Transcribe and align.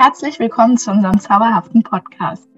Herzlich 0.00 0.38
willkommen 0.38 0.76
zu 0.76 0.92
unserem 0.92 1.18
zauberhaften 1.18 1.82
Podcast. 1.82 2.48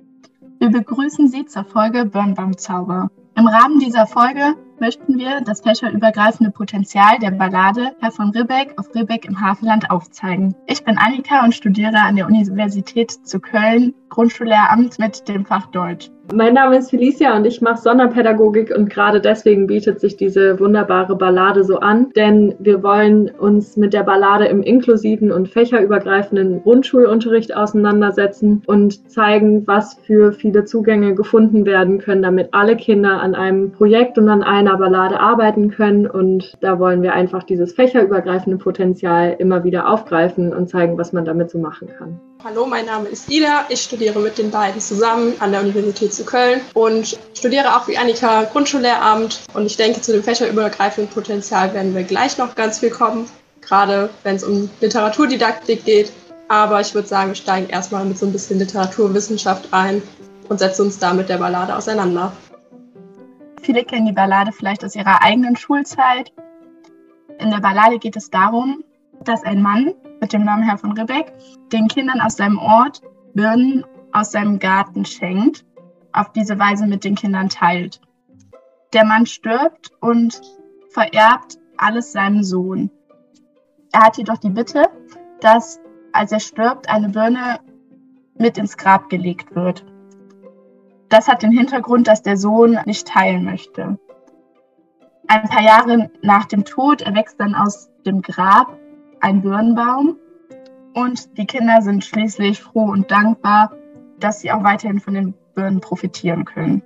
Wir 0.58 0.68
begrüßen 0.68 1.26
Sie 1.28 1.46
zur 1.46 1.64
Folge 1.64 2.04
Birnbaum 2.04 2.58
Zauber. 2.58 3.10
Im 3.34 3.46
Rahmen 3.46 3.80
dieser 3.80 4.06
Folge 4.06 4.56
möchten 4.78 5.16
wir 5.16 5.40
das 5.40 5.62
fächerübergreifende 5.62 6.50
Potenzial 6.50 7.18
der 7.18 7.30
Ballade 7.30 7.96
Herr 7.98 8.12
von 8.12 8.28
Ribbeck 8.28 8.74
auf 8.76 8.94
Ribbeck 8.94 9.24
im 9.24 9.40
Havelland 9.40 9.90
aufzeigen. 9.90 10.54
Ich 10.66 10.84
bin 10.84 10.98
Annika 10.98 11.42
und 11.42 11.54
studiere 11.54 12.00
an 12.00 12.16
der 12.16 12.26
Universität 12.26 13.10
zu 13.10 13.40
Köln 13.40 13.94
Grundschullehramt 14.10 14.98
mit 14.98 15.26
dem 15.26 15.46
Fach 15.46 15.68
Deutsch. 15.68 16.10
Mein 16.32 16.54
Name 16.54 16.78
ist 16.78 16.90
Felicia 16.90 17.36
und 17.36 17.44
ich 17.44 17.60
mache 17.60 17.80
Sonderpädagogik 17.80 18.72
und 18.76 18.88
gerade 18.88 19.20
deswegen 19.20 19.66
bietet 19.66 19.98
sich 19.98 20.16
diese 20.16 20.60
wunderbare 20.60 21.16
Ballade 21.16 21.64
so 21.64 21.80
an, 21.80 22.10
denn 22.14 22.54
wir 22.60 22.84
wollen 22.84 23.30
uns 23.30 23.76
mit 23.76 23.92
der 23.92 24.04
Ballade 24.04 24.46
im 24.46 24.62
inklusiven 24.62 25.32
und 25.32 25.48
fächerübergreifenden 25.48 26.62
Grundschulunterricht 26.62 27.56
auseinandersetzen 27.56 28.62
und 28.66 29.10
zeigen, 29.10 29.66
was 29.66 29.94
für 30.04 30.32
viele 30.32 30.64
Zugänge 30.64 31.16
gefunden 31.16 31.66
werden 31.66 31.98
können, 31.98 32.22
damit 32.22 32.50
alle 32.52 32.76
Kinder 32.76 33.20
an 33.20 33.34
einem 33.34 33.72
Projekt 33.72 34.16
und 34.16 34.28
an 34.28 34.44
einer 34.44 34.76
Ballade 34.76 35.18
arbeiten 35.18 35.70
können 35.70 36.06
und 36.06 36.56
da 36.60 36.78
wollen 36.78 37.02
wir 37.02 37.12
einfach 37.12 37.42
dieses 37.42 37.72
fächerübergreifende 37.72 38.58
Potenzial 38.58 39.34
immer 39.40 39.64
wieder 39.64 39.88
aufgreifen 39.90 40.54
und 40.54 40.68
zeigen, 40.68 40.96
was 40.96 41.12
man 41.12 41.24
damit 41.24 41.50
so 41.50 41.58
machen 41.58 41.88
kann. 41.88 42.20
Hallo, 42.42 42.64
mein 42.64 42.86
Name 42.86 43.08
ist 43.08 43.30
Ida. 43.30 43.66
Ich 43.68 43.82
studiere 43.82 44.18
mit 44.18 44.38
den 44.38 44.50
beiden 44.50 44.80
zusammen 44.80 45.34
an 45.40 45.52
der 45.52 45.60
Universität 45.60 46.14
zu 46.14 46.24
Köln 46.24 46.62
und 46.72 47.18
studiere 47.34 47.76
auch 47.76 47.86
wie 47.86 47.98
Annika 47.98 48.44
Grundschullehramt. 48.44 49.42
Und 49.52 49.66
ich 49.66 49.76
denke, 49.76 50.00
zu 50.00 50.12
dem 50.12 50.22
fächerübergreifenden 50.22 51.12
Potenzial 51.12 51.74
werden 51.74 51.94
wir 51.94 52.02
gleich 52.02 52.38
noch 52.38 52.54
ganz 52.54 52.78
viel 52.78 52.88
kommen, 52.88 53.28
gerade 53.60 54.08
wenn 54.22 54.36
es 54.36 54.44
um 54.44 54.70
Literaturdidaktik 54.80 55.84
geht. 55.84 56.12
Aber 56.48 56.80
ich 56.80 56.94
würde 56.94 57.08
sagen, 57.08 57.28
wir 57.28 57.34
steigen 57.34 57.68
erstmal 57.68 58.06
mit 58.06 58.16
so 58.18 58.24
ein 58.24 58.32
bisschen 58.32 58.58
Literaturwissenschaft 58.58 59.68
ein 59.72 60.00
und 60.48 60.60
setzen 60.60 60.86
uns 60.86 60.98
da 60.98 61.12
mit 61.12 61.28
der 61.28 61.36
Ballade 61.36 61.76
auseinander. 61.76 62.32
Viele 63.60 63.84
kennen 63.84 64.06
die 64.06 64.12
Ballade 64.12 64.52
vielleicht 64.52 64.82
aus 64.82 64.96
ihrer 64.96 65.22
eigenen 65.22 65.56
Schulzeit. 65.56 66.32
In 67.38 67.50
der 67.50 67.60
Ballade 67.60 67.98
geht 67.98 68.16
es 68.16 68.30
darum, 68.30 68.82
dass 69.24 69.42
ein 69.42 69.60
Mann 69.60 69.94
mit 70.20 70.32
dem 70.32 70.44
Namen 70.44 70.62
Herr 70.62 70.78
von 70.78 70.92
Ribbeck 70.92 71.32
den 71.72 71.88
Kindern 71.88 72.20
aus 72.20 72.36
seinem 72.36 72.58
Ort 72.58 73.02
Birnen 73.34 73.84
aus 74.12 74.32
seinem 74.32 74.58
Garten 74.58 75.04
schenkt, 75.04 75.64
auf 76.12 76.32
diese 76.32 76.58
Weise 76.58 76.86
mit 76.86 77.04
den 77.04 77.14
Kindern 77.14 77.48
teilt. 77.48 78.00
Der 78.92 79.04
Mann 79.04 79.26
stirbt 79.26 79.92
und 80.00 80.40
vererbt 80.90 81.58
alles 81.76 82.12
seinem 82.12 82.42
Sohn. 82.42 82.90
Er 83.92 84.04
hat 84.04 84.18
jedoch 84.18 84.38
die 84.38 84.50
Bitte, 84.50 84.88
dass 85.40 85.80
als 86.12 86.32
er 86.32 86.40
stirbt, 86.40 86.88
eine 86.88 87.10
Birne 87.10 87.60
mit 88.36 88.58
ins 88.58 88.76
Grab 88.76 89.08
gelegt 89.08 89.54
wird. 89.54 89.84
Das 91.08 91.28
hat 91.28 91.42
den 91.42 91.52
Hintergrund, 91.52 92.08
dass 92.08 92.22
der 92.22 92.36
Sohn 92.36 92.78
nicht 92.84 93.06
teilen 93.06 93.44
möchte. 93.44 93.98
Ein 95.28 95.48
paar 95.48 95.62
Jahre 95.62 96.10
nach 96.22 96.46
dem 96.46 96.64
Tod 96.64 97.02
erwächst 97.02 97.38
dann 97.38 97.54
aus 97.54 97.90
dem 98.04 98.22
Grab 98.22 98.76
ein 99.20 99.42
Birnbaum 99.42 100.16
und 100.94 101.38
die 101.38 101.46
Kinder 101.46 101.82
sind 101.82 102.04
schließlich 102.04 102.60
froh 102.60 102.90
und 102.90 103.10
dankbar, 103.10 103.72
dass 104.18 104.40
sie 104.40 104.50
auch 104.50 104.64
weiterhin 104.64 105.00
von 105.00 105.14
den 105.14 105.34
Birnen 105.54 105.80
profitieren 105.80 106.44
können. 106.44 106.82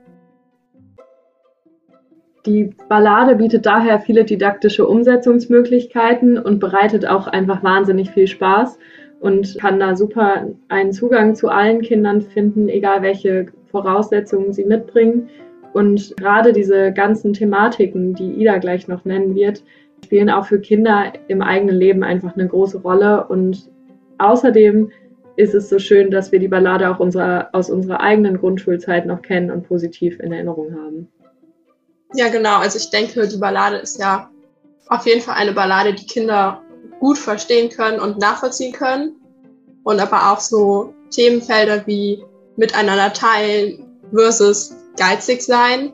Die 2.46 2.74
Ballade 2.88 3.36
bietet 3.36 3.64
daher 3.64 4.00
viele 4.00 4.24
didaktische 4.24 4.86
Umsetzungsmöglichkeiten 4.86 6.38
und 6.38 6.58
bereitet 6.58 7.06
auch 7.06 7.26
einfach 7.26 7.62
wahnsinnig 7.62 8.10
viel 8.10 8.26
Spaß 8.26 8.78
und 9.20 9.56
kann 9.58 9.80
da 9.80 9.96
super 9.96 10.48
einen 10.68 10.92
Zugang 10.92 11.34
zu 11.34 11.48
allen 11.48 11.80
Kindern 11.80 12.20
finden, 12.20 12.68
egal 12.68 13.00
welche 13.00 13.46
Voraussetzungen 13.70 14.52
sie 14.52 14.66
mitbringen. 14.66 15.30
Und 15.72 16.14
gerade 16.18 16.52
diese 16.52 16.92
ganzen 16.92 17.32
Thematiken, 17.32 18.14
die 18.14 18.32
Ida 18.34 18.58
gleich 18.58 18.86
noch 18.88 19.06
nennen 19.06 19.34
wird, 19.34 19.64
spielen 20.04 20.30
auch 20.30 20.46
für 20.46 20.60
Kinder 20.60 21.12
im 21.28 21.42
eigenen 21.42 21.76
Leben 21.76 22.04
einfach 22.04 22.34
eine 22.34 22.46
große 22.46 22.78
Rolle. 22.78 23.26
Und 23.26 23.70
außerdem 24.18 24.90
ist 25.36 25.54
es 25.54 25.68
so 25.68 25.78
schön, 25.78 26.10
dass 26.10 26.30
wir 26.30 26.38
die 26.38 26.48
Ballade 26.48 26.88
auch 26.88 27.00
unserer, 27.00 27.48
aus 27.52 27.70
unserer 27.70 28.00
eigenen 28.00 28.38
Grundschulzeit 28.38 29.06
noch 29.06 29.22
kennen 29.22 29.50
und 29.50 29.66
positiv 29.66 30.20
in 30.20 30.32
Erinnerung 30.32 30.74
haben. 30.74 31.08
Ja, 32.14 32.28
genau. 32.28 32.58
Also 32.58 32.78
ich 32.78 32.90
denke, 32.90 33.26
die 33.26 33.38
Ballade 33.38 33.78
ist 33.78 33.98
ja 33.98 34.30
auf 34.88 35.06
jeden 35.06 35.20
Fall 35.20 35.34
eine 35.34 35.52
Ballade, 35.52 35.94
die 35.94 36.06
Kinder 36.06 36.62
gut 37.00 37.18
verstehen 37.18 37.70
können 37.70 37.98
und 37.98 38.18
nachvollziehen 38.18 38.72
können. 38.72 39.16
Und 39.82 40.00
aber 40.00 40.32
auch 40.32 40.40
so 40.40 40.94
Themenfelder 41.10 41.86
wie 41.86 42.22
miteinander 42.56 43.12
teilen 43.12 43.98
versus 44.12 44.76
geizig 44.96 45.42
sein 45.42 45.92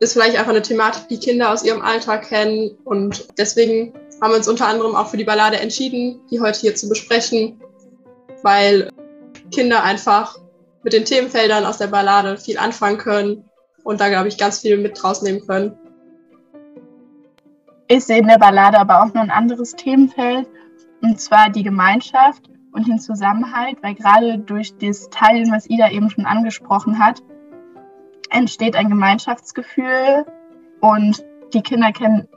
ist 0.00 0.12
vielleicht 0.12 0.36
einfach 0.36 0.50
eine 0.50 0.62
Thematik, 0.62 1.08
die 1.08 1.18
Kinder 1.18 1.52
aus 1.52 1.64
ihrem 1.64 1.82
Alltag 1.82 2.28
kennen. 2.28 2.76
Und 2.84 3.28
deswegen 3.38 3.94
haben 4.20 4.30
wir 4.30 4.36
uns 4.36 4.48
unter 4.48 4.66
anderem 4.68 4.94
auch 4.94 5.08
für 5.08 5.16
die 5.16 5.24
Ballade 5.24 5.58
entschieden, 5.58 6.20
die 6.30 6.40
heute 6.40 6.60
hier 6.60 6.74
zu 6.74 6.88
besprechen, 6.88 7.60
weil 8.42 8.90
Kinder 9.50 9.82
einfach 9.82 10.38
mit 10.82 10.92
den 10.92 11.04
Themenfeldern 11.04 11.64
aus 11.64 11.78
der 11.78 11.86
Ballade 11.86 12.36
viel 12.36 12.58
anfangen 12.58 12.98
können 12.98 13.44
und 13.84 14.00
da, 14.00 14.08
glaube 14.08 14.28
ich, 14.28 14.38
ganz 14.38 14.60
viel 14.60 14.76
mit 14.78 15.02
rausnehmen 15.02 15.46
können. 15.46 15.78
Ich 17.88 18.04
sehe 18.04 18.18
in 18.18 18.26
der 18.26 18.38
Ballade 18.38 18.78
aber 18.78 19.02
auch 19.02 19.12
noch 19.12 19.22
ein 19.22 19.30
anderes 19.30 19.72
Themenfeld, 19.72 20.48
und 21.02 21.20
zwar 21.20 21.50
die 21.50 21.62
Gemeinschaft 21.62 22.48
und 22.72 22.88
den 22.88 22.98
Zusammenhalt, 22.98 23.76
weil 23.82 23.94
gerade 23.94 24.38
durch 24.38 24.74
das 24.78 25.08
Teilen, 25.10 25.52
was 25.52 25.68
Ida 25.68 25.90
eben 25.90 26.10
schon 26.10 26.24
angesprochen 26.24 26.98
hat, 26.98 27.22
entsteht 28.34 28.76
ein 28.76 28.88
Gemeinschaftsgefühl 28.88 30.26
und 30.80 31.24
die 31.54 31.62
Kinder 31.62 31.92
kennen 31.92 32.28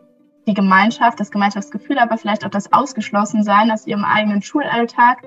die 0.47 0.53
Gemeinschaft, 0.53 1.19
das 1.19 1.31
Gemeinschaftsgefühl, 1.31 1.99
aber 1.99 2.17
vielleicht 2.17 2.45
auch 2.45 2.49
das 2.49 2.71
Ausgeschlossensein 2.71 3.69
aus 3.71 3.85
ihrem 3.85 4.05
eigenen 4.05 4.41
Schulalltag. 4.41 5.23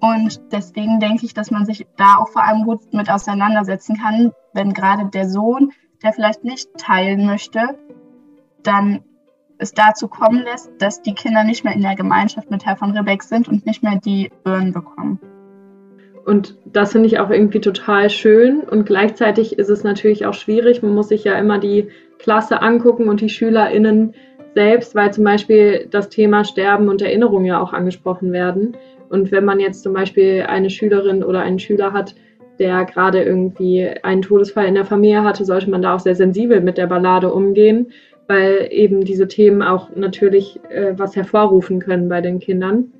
Und 0.00 0.40
deswegen 0.52 0.98
denke 0.98 1.24
ich, 1.24 1.34
dass 1.34 1.50
man 1.50 1.64
sich 1.64 1.86
da 1.96 2.16
auch 2.16 2.28
vor 2.28 2.42
allem 2.42 2.64
gut 2.64 2.92
mit 2.92 3.10
auseinandersetzen 3.10 3.96
kann, 3.98 4.32
wenn 4.52 4.72
gerade 4.72 5.06
der 5.06 5.28
Sohn, 5.28 5.72
der 6.02 6.12
vielleicht 6.12 6.44
nicht 6.44 6.68
teilen 6.76 7.26
möchte, 7.26 7.78
dann 8.62 9.04
es 9.58 9.72
dazu 9.72 10.08
kommen 10.08 10.42
lässt, 10.42 10.70
dass 10.78 11.02
die 11.02 11.14
Kinder 11.14 11.44
nicht 11.44 11.64
mehr 11.64 11.74
in 11.74 11.82
der 11.82 11.94
Gemeinschaft 11.94 12.50
mit 12.50 12.66
Herr 12.66 12.76
von 12.76 12.96
Ribbeck 12.96 13.22
sind 13.22 13.48
und 13.48 13.64
nicht 13.64 13.82
mehr 13.82 13.96
die 13.96 14.30
Birnen 14.44 14.72
bekommen. 14.72 15.20
Und 16.26 16.56
das 16.64 16.90
finde 16.90 17.06
ich 17.06 17.20
auch 17.20 17.30
irgendwie 17.30 17.60
total 17.60 18.10
schön. 18.10 18.60
Und 18.60 18.84
gleichzeitig 18.84 19.60
ist 19.60 19.70
es 19.70 19.84
natürlich 19.84 20.26
auch 20.26 20.34
schwierig. 20.34 20.82
Man 20.82 20.92
muss 20.92 21.08
sich 21.08 21.22
ja 21.22 21.38
immer 21.38 21.60
die 21.60 21.86
Klasse 22.18 22.62
angucken 22.62 23.08
und 23.08 23.20
die 23.20 23.28
SchülerInnen 23.28 24.12
selbst, 24.52 24.96
weil 24.96 25.12
zum 25.12 25.22
Beispiel 25.22 25.86
das 25.88 26.08
Thema 26.08 26.44
Sterben 26.44 26.88
und 26.88 27.00
Erinnerung 27.00 27.44
ja 27.44 27.60
auch 27.60 27.72
angesprochen 27.72 28.32
werden. 28.32 28.76
Und 29.08 29.30
wenn 29.30 29.44
man 29.44 29.60
jetzt 29.60 29.84
zum 29.84 29.92
Beispiel 29.92 30.44
eine 30.48 30.68
Schülerin 30.68 31.22
oder 31.22 31.42
einen 31.42 31.60
Schüler 31.60 31.92
hat, 31.92 32.16
der 32.58 32.86
gerade 32.86 33.22
irgendwie 33.22 33.88
einen 34.02 34.22
Todesfall 34.22 34.66
in 34.66 34.74
der 34.74 34.84
Familie 34.84 35.22
hatte, 35.22 35.44
sollte 35.44 35.70
man 35.70 35.82
da 35.82 35.94
auch 35.94 36.00
sehr 36.00 36.16
sensibel 36.16 36.60
mit 36.60 36.76
der 36.76 36.88
Ballade 36.88 37.32
umgehen, 37.32 37.92
weil 38.26 38.66
eben 38.72 39.04
diese 39.04 39.28
Themen 39.28 39.62
auch 39.62 39.94
natürlich 39.94 40.58
äh, 40.70 40.94
was 40.96 41.14
hervorrufen 41.14 41.78
können 41.78 42.08
bei 42.08 42.20
den 42.20 42.40
Kindern. 42.40 42.92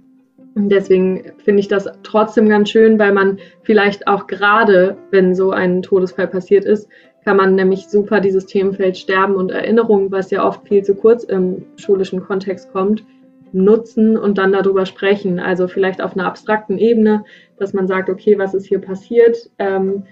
Deswegen 0.59 1.33
finde 1.45 1.61
ich 1.61 1.69
das 1.69 1.87
trotzdem 2.03 2.49
ganz 2.49 2.71
schön, 2.71 2.99
weil 2.99 3.13
man 3.13 3.39
vielleicht 3.63 4.09
auch 4.09 4.27
gerade, 4.27 4.97
wenn 5.11 5.35
so 5.35 5.51
ein 5.51 5.83
Todesfall 5.83 6.29
passiert 6.29 6.65
ist, 6.65 6.89
kann 7.27 7.37
man 7.37 7.57
nämlich 7.57 7.89
super 7.89 8.21
dieses 8.21 8.47
Themenfeld 8.47 8.97
Sterben 8.97 9.35
und 9.35 9.51
Erinnerung, 9.51 10.11
was 10.11 10.31
ja 10.31 10.47
oft 10.47 10.67
viel 10.67 10.83
zu 10.83 10.95
kurz 10.95 11.25
im 11.25 11.67
schulischen 11.77 12.23
Kontext 12.23 12.73
kommt, 12.73 13.05
nutzen 13.53 14.17
und 14.17 14.39
dann 14.39 14.53
darüber 14.53 14.87
sprechen. 14.87 15.39
Also 15.41 15.69
vielleicht 15.69 16.01
auf 16.01 16.15
einer 16.15 16.27
abstrakten 16.27 16.79
Ebene, 16.79 17.25
dass 17.59 17.75
man 17.75 17.87
sagt, 17.87 18.09
okay, 18.09 18.39
was 18.39 18.55
ist 18.55 18.67
hier 18.67 18.81
passiert? 18.81 19.51
Ähm, 19.59 20.05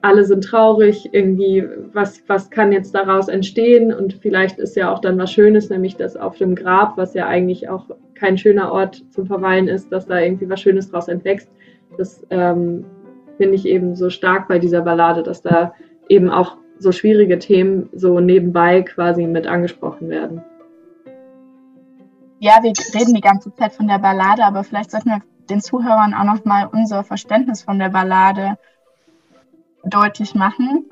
alle 0.00 0.24
sind 0.24 0.44
traurig, 0.44 1.08
irgendwie, 1.12 1.66
was, 1.92 2.22
was 2.28 2.50
kann 2.50 2.72
jetzt 2.72 2.94
daraus 2.94 3.28
entstehen? 3.28 3.92
Und 3.92 4.14
vielleicht 4.14 4.58
ist 4.58 4.76
ja 4.76 4.92
auch 4.92 5.00
dann 5.00 5.18
was 5.18 5.32
Schönes, 5.32 5.70
nämlich 5.70 5.96
dass 5.96 6.16
auf 6.16 6.36
dem 6.36 6.54
Grab, 6.54 6.96
was 6.96 7.14
ja 7.14 7.26
eigentlich 7.26 7.68
auch 7.68 7.86
kein 8.14 8.38
schöner 8.38 8.72
Ort 8.72 9.04
zum 9.10 9.26
Verweilen 9.26 9.66
ist, 9.66 9.90
dass 9.90 10.06
da 10.06 10.20
irgendwie 10.20 10.48
was 10.48 10.60
Schönes 10.60 10.90
draus 10.90 11.08
entwächst. 11.08 11.50
Das 11.96 12.24
ähm, 12.30 12.84
finde 13.38 13.54
ich 13.56 13.66
eben 13.66 13.96
so 13.96 14.08
stark 14.08 14.46
bei 14.46 14.58
dieser 14.58 14.82
Ballade, 14.82 15.22
dass 15.22 15.42
da 15.42 15.74
eben 16.08 16.30
auch 16.30 16.56
so 16.78 16.92
schwierige 16.92 17.40
Themen 17.40 17.88
so 17.92 18.20
nebenbei 18.20 18.82
quasi 18.82 19.26
mit 19.26 19.48
angesprochen 19.48 20.08
werden. 20.08 20.44
Ja, 22.38 22.58
wir 22.62 22.72
reden 22.94 23.14
die 23.14 23.20
ganze 23.20 23.52
Zeit 23.54 23.72
von 23.72 23.88
der 23.88 23.98
Ballade, 23.98 24.44
aber 24.44 24.62
vielleicht 24.62 24.92
sollten 24.92 25.10
wir 25.10 25.22
den 25.50 25.60
Zuhörern 25.60 26.14
auch 26.14 26.24
noch 26.24 26.44
mal 26.44 26.68
unser 26.70 27.02
Verständnis 27.02 27.62
von 27.62 27.80
der 27.80 27.88
Ballade 27.88 28.56
deutlich 29.84 30.34
machen. 30.34 30.84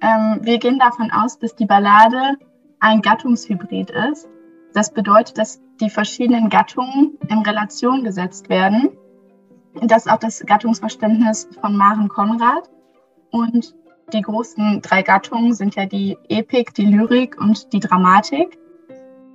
Ähm, 0.00 0.40
wir 0.42 0.58
gehen 0.58 0.78
davon 0.78 1.10
aus, 1.10 1.38
dass 1.38 1.54
die 1.54 1.66
Ballade 1.66 2.36
ein 2.80 3.02
Gattungshybrid 3.02 3.90
ist. 3.90 4.28
Das 4.72 4.92
bedeutet, 4.92 5.38
dass 5.38 5.60
die 5.80 5.90
verschiedenen 5.90 6.48
Gattungen 6.48 7.18
in 7.28 7.38
Relation 7.38 8.04
gesetzt 8.04 8.48
werden. 8.48 8.90
Das 9.82 10.06
ist 10.06 10.12
auch 10.12 10.18
das 10.18 10.44
Gattungsverständnis 10.46 11.48
von 11.60 11.76
Maren 11.76 12.08
Konrad. 12.08 12.70
Und 13.30 13.74
die 14.12 14.22
großen 14.22 14.82
drei 14.82 15.02
Gattungen 15.02 15.54
sind 15.54 15.76
ja 15.76 15.86
die 15.86 16.18
Epik, 16.28 16.74
die 16.74 16.86
Lyrik 16.86 17.40
und 17.40 17.72
die 17.72 17.80
Dramatik. 17.80 18.58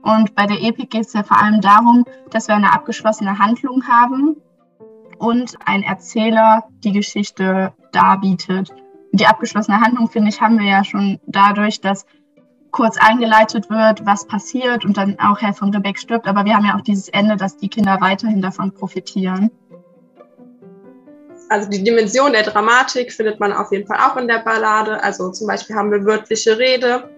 Und 0.01 0.35
bei 0.35 0.45
der 0.45 0.61
Epik 0.61 0.91
geht 0.91 1.05
es 1.05 1.13
ja 1.13 1.23
vor 1.23 1.41
allem 1.41 1.61
darum, 1.61 2.05
dass 2.29 2.47
wir 2.47 2.55
eine 2.55 2.73
abgeschlossene 2.73 3.39
Handlung 3.39 3.87
haben 3.87 4.35
und 5.17 5.55
ein 5.65 5.83
Erzähler 5.83 6.65
die 6.83 6.91
Geschichte 6.91 7.73
darbietet. 7.91 8.73
Die 9.15 9.25
abgeschlossene 9.25 9.79
Handlung, 9.79 10.09
finde 10.09 10.27
ich, 10.27 10.41
haben 10.41 10.59
wir 10.59 10.67
ja 10.67 10.83
schon 10.83 11.21
dadurch, 11.25 11.79
dass 11.79 12.05
kurz 12.71 12.97
eingeleitet 12.97 13.69
wird, 13.69 14.05
was 14.05 14.27
passiert 14.27 14.83
und 14.83 14.97
dann 14.97 15.17
auch 15.19 15.41
Herr 15.41 15.53
von 15.53 15.73
Rebeck 15.73 15.97
stirbt. 15.97 16.27
Aber 16.27 16.43
wir 16.43 16.53
haben 16.53 16.65
ja 16.65 16.75
auch 16.75 16.81
dieses 16.81 17.07
Ende, 17.07 17.37
dass 17.37 17.55
die 17.55 17.69
Kinder 17.69 17.97
weiterhin 18.01 18.41
davon 18.41 18.73
profitieren. 18.73 19.49
Also 21.47 21.69
die 21.69 21.81
Dimension 21.81 22.33
der 22.33 22.43
Dramatik 22.43 23.13
findet 23.13 23.39
man 23.39 23.53
auf 23.53 23.71
jeden 23.71 23.87
Fall 23.87 23.99
auch 23.99 24.17
in 24.17 24.27
der 24.27 24.39
Ballade. 24.39 25.01
Also 25.01 25.31
zum 25.31 25.47
Beispiel 25.47 25.77
haben 25.77 25.91
wir 25.91 26.03
wörtliche 26.03 26.59
Rede. 26.59 27.09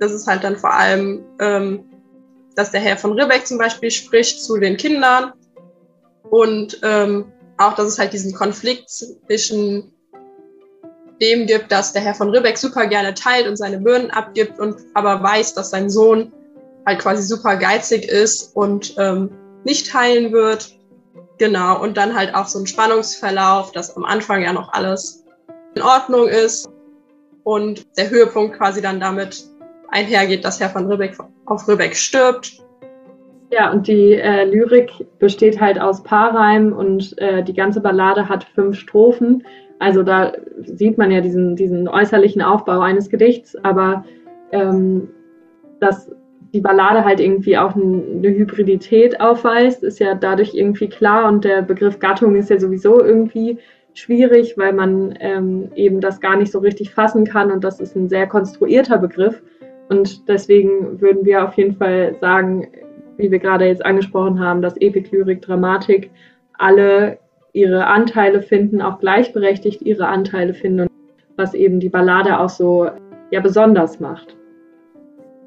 Das 0.00 0.12
ist 0.12 0.26
halt 0.26 0.44
dann 0.44 0.56
vor 0.56 0.72
allem, 0.72 1.26
ähm, 1.40 1.84
dass 2.56 2.70
der 2.70 2.80
Herr 2.80 2.96
von 2.96 3.12
Ribbeck 3.12 3.46
zum 3.46 3.58
Beispiel 3.58 3.90
spricht 3.90 4.42
zu 4.42 4.56
den 4.56 4.78
Kindern. 4.78 5.34
Und 6.30 6.80
ähm, 6.82 7.26
auch, 7.58 7.74
dass 7.74 7.88
es 7.88 7.98
halt 7.98 8.14
diesen 8.14 8.32
Konflikt 8.32 8.88
zwischen 8.88 9.92
dem 11.20 11.46
gibt, 11.46 11.72
dass 11.72 11.92
der 11.92 12.02
Herr 12.02 12.14
von 12.14 12.30
Ribbeck 12.30 12.58
super 12.58 12.86
gerne 12.86 13.14
teilt 13.14 13.46
und 13.46 13.56
seine 13.56 13.78
Birnen 13.78 14.10
abgibt 14.10 14.58
und 14.58 14.76
aber 14.94 15.22
weiß, 15.22 15.54
dass 15.54 15.70
sein 15.70 15.90
Sohn 15.90 16.32
halt 16.86 17.00
quasi 17.00 17.22
super 17.22 17.56
geizig 17.56 18.08
ist 18.08 18.54
und 18.56 18.94
ähm, 18.98 19.30
nicht 19.64 19.90
teilen 19.90 20.32
wird. 20.32 20.74
Genau, 21.38 21.80
und 21.80 21.96
dann 21.96 22.16
halt 22.16 22.34
auch 22.34 22.46
so 22.46 22.58
ein 22.58 22.66
Spannungsverlauf, 22.66 23.72
dass 23.72 23.96
am 23.96 24.04
Anfang 24.04 24.42
ja 24.42 24.52
noch 24.52 24.72
alles 24.72 25.24
in 25.74 25.82
Ordnung 25.82 26.26
ist 26.28 26.68
und 27.44 27.86
der 27.96 28.10
Höhepunkt 28.10 28.56
quasi 28.56 28.82
dann 28.82 29.00
damit 29.00 29.44
einhergeht, 29.90 30.44
dass 30.44 30.60
Herr 30.60 30.70
von 30.70 30.90
Ribbeck 30.90 31.16
auf 31.46 31.68
Ribbeck 31.68 31.94
stirbt. 31.94 32.62
Ja, 33.50 33.70
und 33.70 33.86
die 33.86 34.14
äh, 34.14 34.44
Lyrik 34.44 34.90
besteht 35.18 35.58
halt 35.58 35.80
aus 35.80 36.02
Paarreim 36.02 36.72
und 36.72 37.16
äh, 37.18 37.42
die 37.42 37.54
ganze 37.54 37.80
Ballade 37.80 38.28
hat 38.28 38.44
fünf 38.54 38.78
Strophen. 38.78 39.46
Also 39.78 40.02
da 40.02 40.32
sieht 40.64 40.98
man 40.98 41.10
ja 41.10 41.20
diesen, 41.20 41.56
diesen 41.56 41.88
äußerlichen 41.88 42.42
Aufbau 42.42 42.80
eines 42.80 43.10
Gedichts, 43.10 43.56
aber 43.62 44.04
ähm, 44.52 45.08
dass 45.80 46.10
die 46.52 46.60
Ballade 46.60 47.04
halt 47.04 47.20
irgendwie 47.20 47.58
auch 47.58 47.74
eine 47.74 48.28
Hybridität 48.28 49.20
aufweist, 49.20 49.84
ist 49.84 50.00
ja 50.00 50.14
dadurch 50.14 50.54
irgendwie 50.54 50.88
klar 50.88 51.28
und 51.28 51.44
der 51.44 51.62
Begriff 51.62 51.98
Gattung 51.98 52.34
ist 52.36 52.50
ja 52.50 52.58
sowieso 52.58 53.04
irgendwie 53.04 53.58
schwierig, 53.92 54.56
weil 54.56 54.72
man 54.72 55.14
ähm, 55.20 55.70
eben 55.74 56.00
das 56.00 56.20
gar 56.20 56.36
nicht 56.36 56.52
so 56.52 56.60
richtig 56.60 56.94
fassen 56.94 57.24
kann 57.24 57.50
und 57.50 57.64
das 57.64 57.80
ist 57.80 57.96
ein 57.96 58.08
sehr 58.08 58.26
konstruierter 58.26 58.98
Begriff. 58.98 59.42
Und 59.88 60.28
deswegen 60.28 61.00
würden 61.00 61.24
wir 61.24 61.44
auf 61.44 61.54
jeden 61.54 61.76
Fall 61.76 62.14
sagen, 62.20 62.68
wie 63.16 63.30
wir 63.30 63.38
gerade 63.38 63.66
jetzt 63.66 63.84
angesprochen 63.84 64.38
haben, 64.40 64.62
dass 64.62 64.76
Epik, 64.80 65.10
Lyrik, 65.10 65.42
Dramatik 65.42 66.10
alle 66.56 67.18
ihre 67.58 67.86
Anteile 67.86 68.40
finden, 68.40 68.80
auch 68.80 69.00
gleichberechtigt 69.00 69.82
ihre 69.82 70.06
Anteile 70.06 70.54
finden, 70.54 70.88
was 71.36 71.54
eben 71.54 71.80
die 71.80 71.88
Ballade 71.88 72.38
auch 72.38 72.48
so 72.48 72.88
ja 73.30 73.40
besonders 73.40 73.98
macht. 74.00 74.36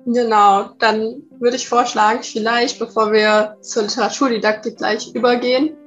Genau, 0.06 0.72
dann 0.80 1.24
würde 1.40 1.56
ich 1.56 1.70
vorschlagen, 1.70 2.24
vielleicht, 2.24 2.80
bevor 2.80 3.12
wir 3.12 3.56
zur 3.62 3.84
Literaturdidaktik 3.84 4.78
gleich 4.78 5.14
übergehen, 5.14 5.78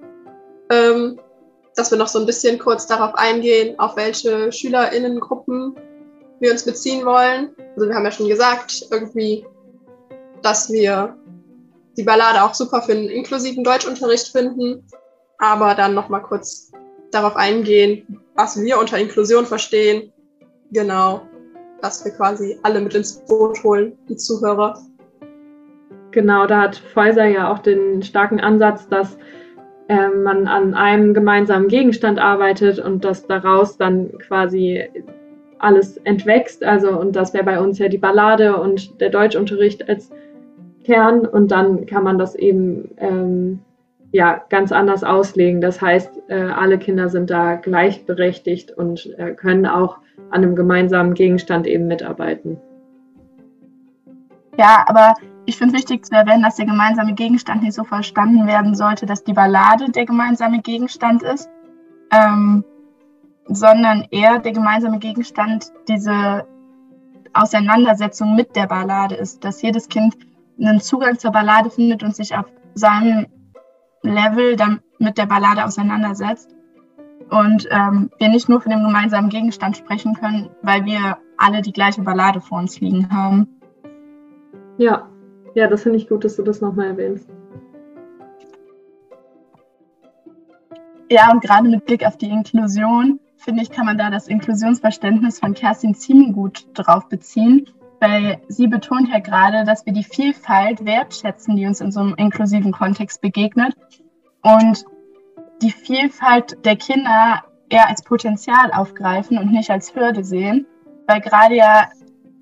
ähm, 0.70 1.18
dass 1.74 1.90
wir 1.90 1.98
noch 1.98 2.08
so 2.08 2.20
ein 2.20 2.26
bisschen 2.26 2.58
kurz 2.58 2.86
darauf 2.86 3.14
eingehen, 3.16 3.78
auf 3.78 3.96
welche 3.96 4.52
SchülerInnengruppen 4.52 5.74
wir 6.40 6.52
uns 6.52 6.64
beziehen 6.64 7.04
wollen. 7.04 7.50
Also 7.74 7.88
wir 7.88 7.94
haben 7.94 8.04
ja 8.04 8.12
schon 8.12 8.28
gesagt, 8.28 8.86
irgendwie, 8.90 9.44
dass 10.42 10.70
wir 10.70 11.16
die 11.96 12.04
Ballade 12.04 12.44
auch 12.44 12.54
super 12.54 12.82
für 12.82 12.94
den 12.94 13.08
inklusiven 13.08 13.64
Deutschunterricht 13.64 14.28
finden 14.28 14.84
aber 15.38 15.74
dann 15.74 15.94
nochmal 15.94 16.22
kurz 16.22 16.72
darauf 17.10 17.36
eingehen, 17.36 18.20
was 18.34 18.60
wir 18.60 18.78
unter 18.78 18.98
Inklusion 18.98 19.46
verstehen. 19.46 20.12
Genau, 20.72 21.22
dass 21.82 22.04
wir 22.04 22.12
quasi 22.12 22.58
alle 22.62 22.80
mit 22.80 22.94
ins 22.94 23.24
Boot 23.26 23.62
holen, 23.62 23.96
die 24.08 24.16
Zuhörer. 24.16 24.78
Genau, 26.10 26.46
da 26.46 26.62
hat 26.62 26.76
Fäuser 26.76 27.26
ja 27.26 27.52
auch 27.52 27.58
den 27.58 28.02
starken 28.02 28.40
Ansatz, 28.40 28.88
dass 28.88 29.16
äh, 29.88 30.08
man 30.08 30.46
an 30.46 30.74
einem 30.74 31.12
gemeinsamen 31.12 31.68
Gegenstand 31.68 32.18
arbeitet 32.18 32.78
und 32.78 33.04
dass 33.04 33.26
daraus 33.26 33.76
dann 33.76 34.16
quasi 34.18 34.88
alles 35.58 35.96
entwächst. 35.98 36.64
Also, 36.64 36.90
und 36.98 37.16
das 37.16 37.34
wäre 37.34 37.44
bei 37.44 37.60
uns 37.60 37.78
ja 37.78 37.88
die 37.88 37.98
Ballade 37.98 38.56
und 38.56 39.00
der 39.00 39.10
Deutschunterricht 39.10 39.88
als 39.88 40.10
Kern. 40.84 41.26
Und 41.26 41.50
dann 41.50 41.86
kann 41.86 42.04
man 42.04 42.18
das 42.18 42.34
eben 42.34 42.90
ähm, 42.98 43.60
ja, 44.14 44.40
ganz 44.48 44.70
anders 44.70 45.02
auslegen. 45.02 45.60
Das 45.60 45.82
heißt, 45.82 46.22
äh, 46.28 46.44
alle 46.44 46.78
Kinder 46.78 47.08
sind 47.08 47.30
da 47.30 47.56
gleichberechtigt 47.56 48.70
und 48.70 49.12
äh, 49.18 49.34
können 49.34 49.66
auch 49.66 49.98
an 50.30 50.44
einem 50.44 50.54
gemeinsamen 50.54 51.14
Gegenstand 51.14 51.66
eben 51.66 51.88
mitarbeiten. 51.88 52.56
Ja, 54.56 54.84
aber 54.86 55.14
ich 55.46 55.56
finde 55.56 55.74
es 55.74 55.80
wichtig 55.80 56.06
zu 56.06 56.14
erwähnen, 56.14 56.44
dass 56.44 56.54
der 56.54 56.66
gemeinsame 56.66 57.14
Gegenstand 57.14 57.64
nicht 57.64 57.74
so 57.74 57.82
verstanden 57.82 58.46
werden 58.46 58.76
sollte, 58.76 59.04
dass 59.04 59.24
die 59.24 59.32
Ballade 59.32 59.90
der 59.90 60.06
gemeinsame 60.06 60.60
Gegenstand 60.60 61.24
ist, 61.24 61.50
ähm, 62.12 62.64
sondern 63.46 64.06
eher 64.12 64.38
der 64.38 64.52
gemeinsame 64.52 65.00
Gegenstand 65.00 65.72
diese 65.88 66.46
Auseinandersetzung 67.32 68.36
mit 68.36 68.54
der 68.54 68.68
Ballade 68.68 69.16
ist, 69.16 69.42
dass 69.42 69.60
jedes 69.60 69.88
Kind 69.88 70.14
einen 70.56 70.80
Zugang 70.80 71.18
zur 71.18 71.32
Ballade 71.32 71.68
findet 71.68 72.04
und 72.04 72.14
sich 72.14 72.36
auf 72.36 72.46
seinem 72.74 73.26
Level 74.04 74.56
dann 74.56 74.80
mit 74.98 75.18
der 75.18 75.26
Ballade 75.26 75.64
auseinandersetzt. 75.64 76.54
Und 77.30 77.66
ähm, 77.70 78.10
wir 78.18 78.28
nicht 78.28 78.48
nur 78.48 78.60
von 78.60 78.70
dem 78.70 78.84
gemeinsamen 78.84 79.30
Gegenstand 79.30 79.76
sprechen 79.76 80.14
können, 80.14 80.50
weil 80.62 80.84
wir 80.84 81.16
alle 81.38 81.62
die 81.62 81.72
gleiche 81.72 82.02
Ballade 82.02 82.40
vor 82.40 82.58
uns 82.58 82.80
liegen 82.80 83.10
haben. 83.10 83.48
Ja, 84.76 85.08
ja, 85.54 85.66
das 85.66 85.82
finde 85.82 85.98
ich 85.98 86.08
gut, 86.08 86.24
dass 86.24 86.36
du 86.36 86.42
das 86.42 86.60
nochmal 86.60 86.88
erwähnst. 86.88 87.28
Ja, 91.10 91.30
und 91.30 91.42
gerade 91.42 91.68
mit 91.68 91.84
Blick 91.84 92.04
auf 92.04 92.16
die 92.16 92.28
Inklusion, 92.28 93.20
finde 93.36 93.62
ich, 93.62 93.70
kann 93.70 93.86
man 93.86 93.98
da 93.98 94.10
das 94.10 94.26
Inklusionsverständnis 94.28 95.38
von 95.38 95.54
Kerstin 95.54 95.94
ziemlich 95.94 96.32
gut 96.32 96.66
drauf 96.74 97.08
beziehen, 97.08 97.68
weil 98.04 98.38
sie 98.48 98.66
betont 98.66 99.08
ja 99.08 99.18
gerade, 99.18 99.64
dass 99.64 99.86
wir 99.86 99.92
die 99.94 100.04
Vielfalt 100.04 100.84
wertschätzen, 100.84 101.56
die 101.56 101.66
uns 101.66 101.80
in 101.80 101.90
so 101.90 102.00
einem 102.00 102.14
inklusiven 102.16 102.70
Kontext 102.70 103.22
begegnet 103.22 103.74
und 104.42 104.84
die 105.62 105.70
Vielfalt 105.70 106.62
der 106.66 106.76
Kinder 106.76 107.44
eher 107.70 107.88
als 107.88 108.02
Potenzial 108.02 108.72
aufgreifen 108.72 109.38
und 109.38 109.50
nicht 109.50 109.70
als 109.70 109.94
Hürde 109.94 110.22
sehen, 110.22 110.66
weil 111.06 111.22
gerade 111.22 111.54
ja 111.54 111.88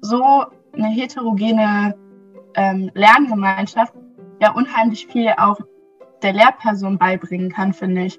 so 0.01 0.45
eine 0.73 0.89
heterogene 0.89 1.95
ähm, 2.55 2.91
Lerngemeinschaft 2.95 3.95
ja 4.41 4.53
unheimlich 4.53 5.07
viel 5.07 5.33
auch 5.37 5.61
der 6.23 6.33
Lehrperson 6.33 6.99
beibringen 6.99 7.53
kann, 7.53 7.73
finde 7.73 8.07
ich. 8.07 8.19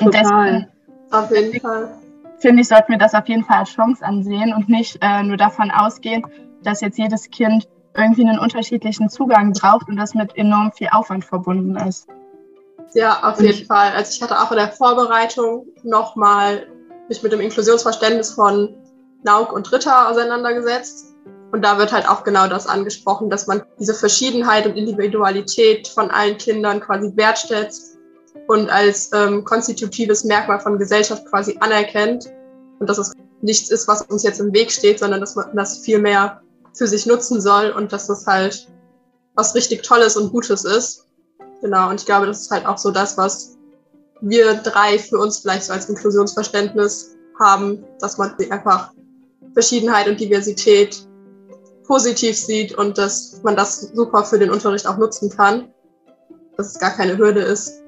Und 0.00 0.14
Total. 0.14 0.70
Auf 1.10 1.30
jeden 1.32 1.60
Fall. 1.60 1.88
Finde 2.38 2.62
ich, 2.62 2.68
sollten 2.68 2.92
wir 2.92 2.98
das 2.98 3.14
auf 3.14 3.28
jeden 3.28 3.44
Fall 3.44 3.58
als 3.58 3.70
Chance 3.70 4.04
ansehen 4.04 4.52
und 4.52 4.68
nicht 4.68 4.98
äh, 5.00 5.22
nur 5.22 5.36
davon 5.36 5.70
ausgehen, 5.70 6.26
dass 6.62 6.80
jetzt 6.80 6.98
jedes 6.98 7.30
Kind 7.30 7.68
irgendwie 7.96 8.26
einen 8.26 8.38
unterschiedlichen 8.38 9.08
Zugang 9.08 9.52
braucht 9.52 9.88
und 9.88 9.96
das 9.96 10.14
mit 10.14 10.36
enorm 10.36 10.72
viel 10.72 10.88
Aufwand 10.90 11.24
verbunden 11.24 11.76
ist. 11.76 12.08
Ja, 12.94 13.22
auf 13.22 13.40
jeden 13.40 13.52
ich, 13.52 13.66
Fall. 13.66 13.92
Also 13.92 14.12
ich 14.14 14.22
hatte 14.22 14.40
auch 14.40 14.50
in 14.50 14.58
der 14.58 14.72
Vorbereitung 14.72 15.66
nochmal 15.82 16.66
mich 17.08 17.22
mit 17.22 17.32
dem 17.32 17.40
Inklusionsverständnis 17.40 18.32
von 18.32 18.74
Nauk 19.22 19.52
und 19.52 19.70
Ritter 19.72 20.08
auseinandergesetzt. 20.08 21.14
Und 21.52 21.64
da 21.64 21.78
wird 21.78 21.92
halt 21.92 22.08
auch 22.08 22.24
genau 22.24 22.48
das 22.48 22.66
angesprochen, 22.66 23.30
dass 23.30 23.46
man 23.46 23.62
diese 23.78 23.94
Verschiedenheit 23.94 24.66
und 24.66 24.76
Individualität 24.76 25.86
von 25.86 26.10
allen 26.10 26.36
Kindern 26.36 26.80
quasi 26.80 27.12
wertschätzt 27.14 27.93
und 28.48 28.70
als 28.70 29.10
ähm, 29.12 29.44
konstitutives 29.44 30.24
Merkmal 30.24 30.60
von 30.60 30.78
Gesellschaft 30.78 31.26
quasi 31.26 31.56
anerkennt. 31.60 32.32
Und 32.78 32.88
dass 32.88 32.98
es 32.98 33.12
nichts 33.40 33.70
ist, 33.70 33.88
was 33.88 34.02
uns 34.02 34.22
jetzt 34.22 34.40
im 34.40 34.52
Weg 34.52 34.70
steht, 34.70 34.98
sondern 34.98 35.20
dass 35.20 35.36
man 35.36 35.54
das 35.54 35.78
viel 35.78 35.98
mehr 35.98 36.40
für 36.74 36.86
sich 36.86 37.06
nutzen 37.06 37.40
soll 37.40 37.70
und 37.70 37.92
dass 37.92 38.06
das 38.06 38.26
halt 38.26 38.68
was 39.34 39.54
richtig 39.54 39.82
Tolles 39.82 40.16
und 40.16 40.32
Gutes 40.32 40.64
ist. 40.64 41.06
Genau, 41.60 41.90
und 41.90 42.00
ich 42.00 42.06
glaube, 42.06 42.26
das 42.26 42.42
ist 42.42 42.50
halt 42.50 42.66
auch 42.66 42.78
so 42.78 42.90
das, 42.90 43.16
was 43.16 43.56
wir 44.20 44.54
drei 44.54 44.98
für 44.98 45.18
uns 45.18 45.38
vielleicht 45.38 45.64
so 45.64 45.72
als 45.72 45.88
Inklusionsverständnis 45.88 47.16
haben, 47.40 47.84
dass 48.00 48.18
man 48.18 48.34
einfach 48.50 48.92
Verschiedenheit 49.52 50.08
und 50.08 50.20
Diversität 50.20 51.06
positiv 51.86 52.36
sieht 52.36 52.74
und 52.76 52.98
dass 52.98 53.40
man 53.42 53.56
das 53.56 53.92
super 53.94 54.24
für 54.24 54.38
den 54.38 54.50
Unterricht 54.50 54.86
auch 54.86 54.96
nutzen 54.96 55.30
kann, 55.30 55.72
dass 56.56 56.68
es 56.68 56.78
gar 56.78 56.90
keine 56.90 57.18
Hürde 57.18 57.40
ist. 57.40 57.82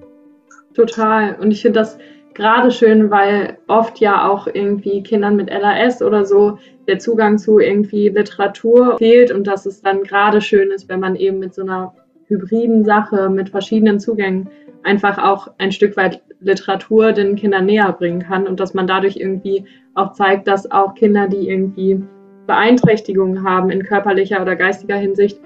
Total. 0.77 1.37
Und 1.41 1.51
ich 1.53 1.63
finde 1.63 1.81
das 1.81 1.99
gerade 2.35 2.71
schön, 2.71 3.11
weil 3.11 3.57
oft 3.67 3.99
ja 3.99 4.29
auch 4.29 4.47
irgendwie 4.47 5.03
Kindern 5.03 5.37
mit 5.37 5.49
LAS 5.49 6.03
oder 6.03 6.27
so 6.27 6.59
der 6.87 6.99
Zugang 6.99 7.39
zu 7.39 7.59
irgendwie 7.59 8.11
Literatur 8.11 8.99
fehlt 8.99 9.33
und 9.33 9.47
dass 9.47 9.65
es 9.65 9.81
dann 9.81 10.03
gerade 10.03 10.43
schön 10.43 10.71
ist, 10.71 10.91
wenn 10.91 11.01
man 11.01 11.17
eben 11.17 11.39
mit 11.39 11.55
so 11.55 11.63
einer 11.63 11.95
hybriden 12.27 12.85
Sache 12.85 13.31
mit 13.31 13.49
verschiedenen 13.49 13.99
Zugängen 13.99 14.51
einfach 14.83 15.17
auch 15.17 15.49
ein 15.57 15.73
Stück 15.73 15.97
weit 15.97 16.21
Literatur 16.41 17.13
den 17.13 17.37
Kindern 17.37 17.65
näher 17.65 17.91
bringen 17.93 18.21
kann 18.21 18.47
und 18.47 18.61
dass 18.61 18.75
man 18.75 18.87
dadurch 18.87 19.17
irgendwie 19.17 19.65
auch 19.95 20.13
zeigt, 20.13 20.47
dass 20.47 20.71
auch 20.71 20.95
Kinder, 20.95 21.27
die 21.27 21.49
irgendwie 21.49 22.03
Beeinträchtigungen 22.47 23.43
haben 23.43 23.71
in 23.71 23.83
körperlicher 23.83 24.43
oder 24.43 24.57
geistiger 24.57 24.97
Hinsicht, 24.97 25.41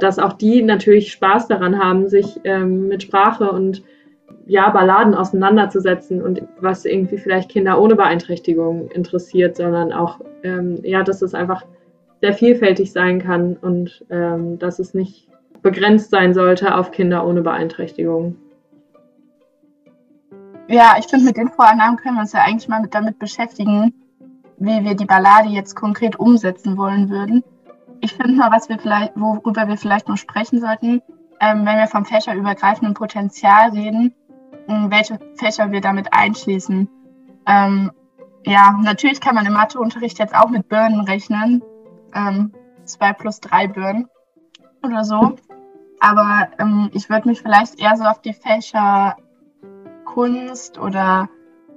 dass 0.00 0.18
auch 0.18 0.32
die 0.32 0.62
natürlich 0.62 1.12
Spaß 1.12 1.48
daran 1.48 1.78
haben, 1.78 2.08
sich 2.08 2.40
ähm, 2.44 2.88
mit 2.88 3.02
Sprache 3.02 3.50
und 3.50 3.82
ja, 4.50 4.68
Balladen 4.70 5.14
auseinanderzusetzen 5.14 6.20
und 6.20 6.42
was 6.58 6.84
irgendwie 6.84 7.18
vielleicht 7.18 7.50
Kinder 7.50 7.80
ohne 7.80 7.94
Beeinträchtigung 7.94 8.88
interessiert, 8.90 9.56
sondern 9.56 9.92
auch, 9.92 10.18
ähm, 10.42 10.80
ja, 10.82 11.04
dass 11.04 11.22
es 11.22 11.34
einfach 11.34 11.64
sehr 12.20 12.32
vielfältig 12.32 12.90
sein 12.90 13.22
kann 13.22 13.56
und 13.56 14.04
ähm, 14.10 14.58
dass 14.58 14.80
es 14.80 14.92
nicht 14.92 15.28
begrenzt 15.62 16.10
sein 16.10 16.34
sollte 16.34 16.74
auf 16.74 16.90
Kinder 16.90 17.24
ohne 17.24 17.42
Beeinträchtigung. 17.42 18.34
Ja, 20.66 20.96
ich 20.98 21.06
finde, 21.06 21.26
mit 21.26 21.36
den 21.36 21.50
Vorannahmen 21.50 21.96
können 21.96 22.16
wir 22.16 22.22
uns 22.22 22.32
ja 22.32 22.40
eigentlich 22.40 22.68
mal 22.68 22.82
mit, 22.82 22.92
damit 22.92 23.20
beschäftigen, 23.20 23.94
wie 24.58 24.84
wir 24.84 24.96
die 24.96 25.06
Ballade 25.06 25.48
jetzt 25.50 25.76
konkret 25.76 26.18
umsetzen 26.18 26.76
wollen 26.76 27.08
würden. 27.08 27.44
Ich 28.00 28.14
finde 28.14 28.32
mal, 28.32 28.50
was 28.50 28.68
wir 28.68 28.80
vielleicht, 28.80 29.12
worüber 29.14 29.68
wir 29.68 29.76
vielleicht 29.76 30.08
noch 30.08 30.16
sprechen 30.16 30.60
sollten, 30.60 31.02
ähm, 31.38 31.64
wenn 31.64 31.78
wir 31.78 31.86
vom 31.86 32.04
fächerübergreifenden 32.04 32.94
Potenzial 32.94 33.70
reden, 33.70 34.12
welche 34.90 35.18
Fächer 35.36 35.72
wir 35.72 35.80
damit 35.80 36.12
einschließen. 36.12 36.88
Ähm, 37.46 37.90
ja, 38.44 38.78
natürlich 38.82 39.20
kann 39.20 39.34
man 39.34 39.46
im 39.46 39.52
Matheunterricht 39.52 40.18
jetzt 40.18 40.34
auch 40.34 40.48
mit 40.48 40.68
Birnen 40.68 41.00
rechnen. 41.00 41.62
Ähm, 42.14 42.52
zwei 42.84 43.12
plus 43.12 43.40
drei 43.40 43.66
Birnen 43.66 44.08
oder 44.82 45.04
so. 45.04 45.36
Aber 46.00 46.48
ähm, 46.58 46.90
ich 46.94 47.10
würde 47.10 47.28
mich 47.28 47.42
vielleicht 47.42 47.80
eher 47.80 47.96
so 47.96 48.04
auf 48.04 48.20
die 48.20 48.32
Fächer 48.32 49.16
Kunst 50.04 50.78
oder 50.78 51.28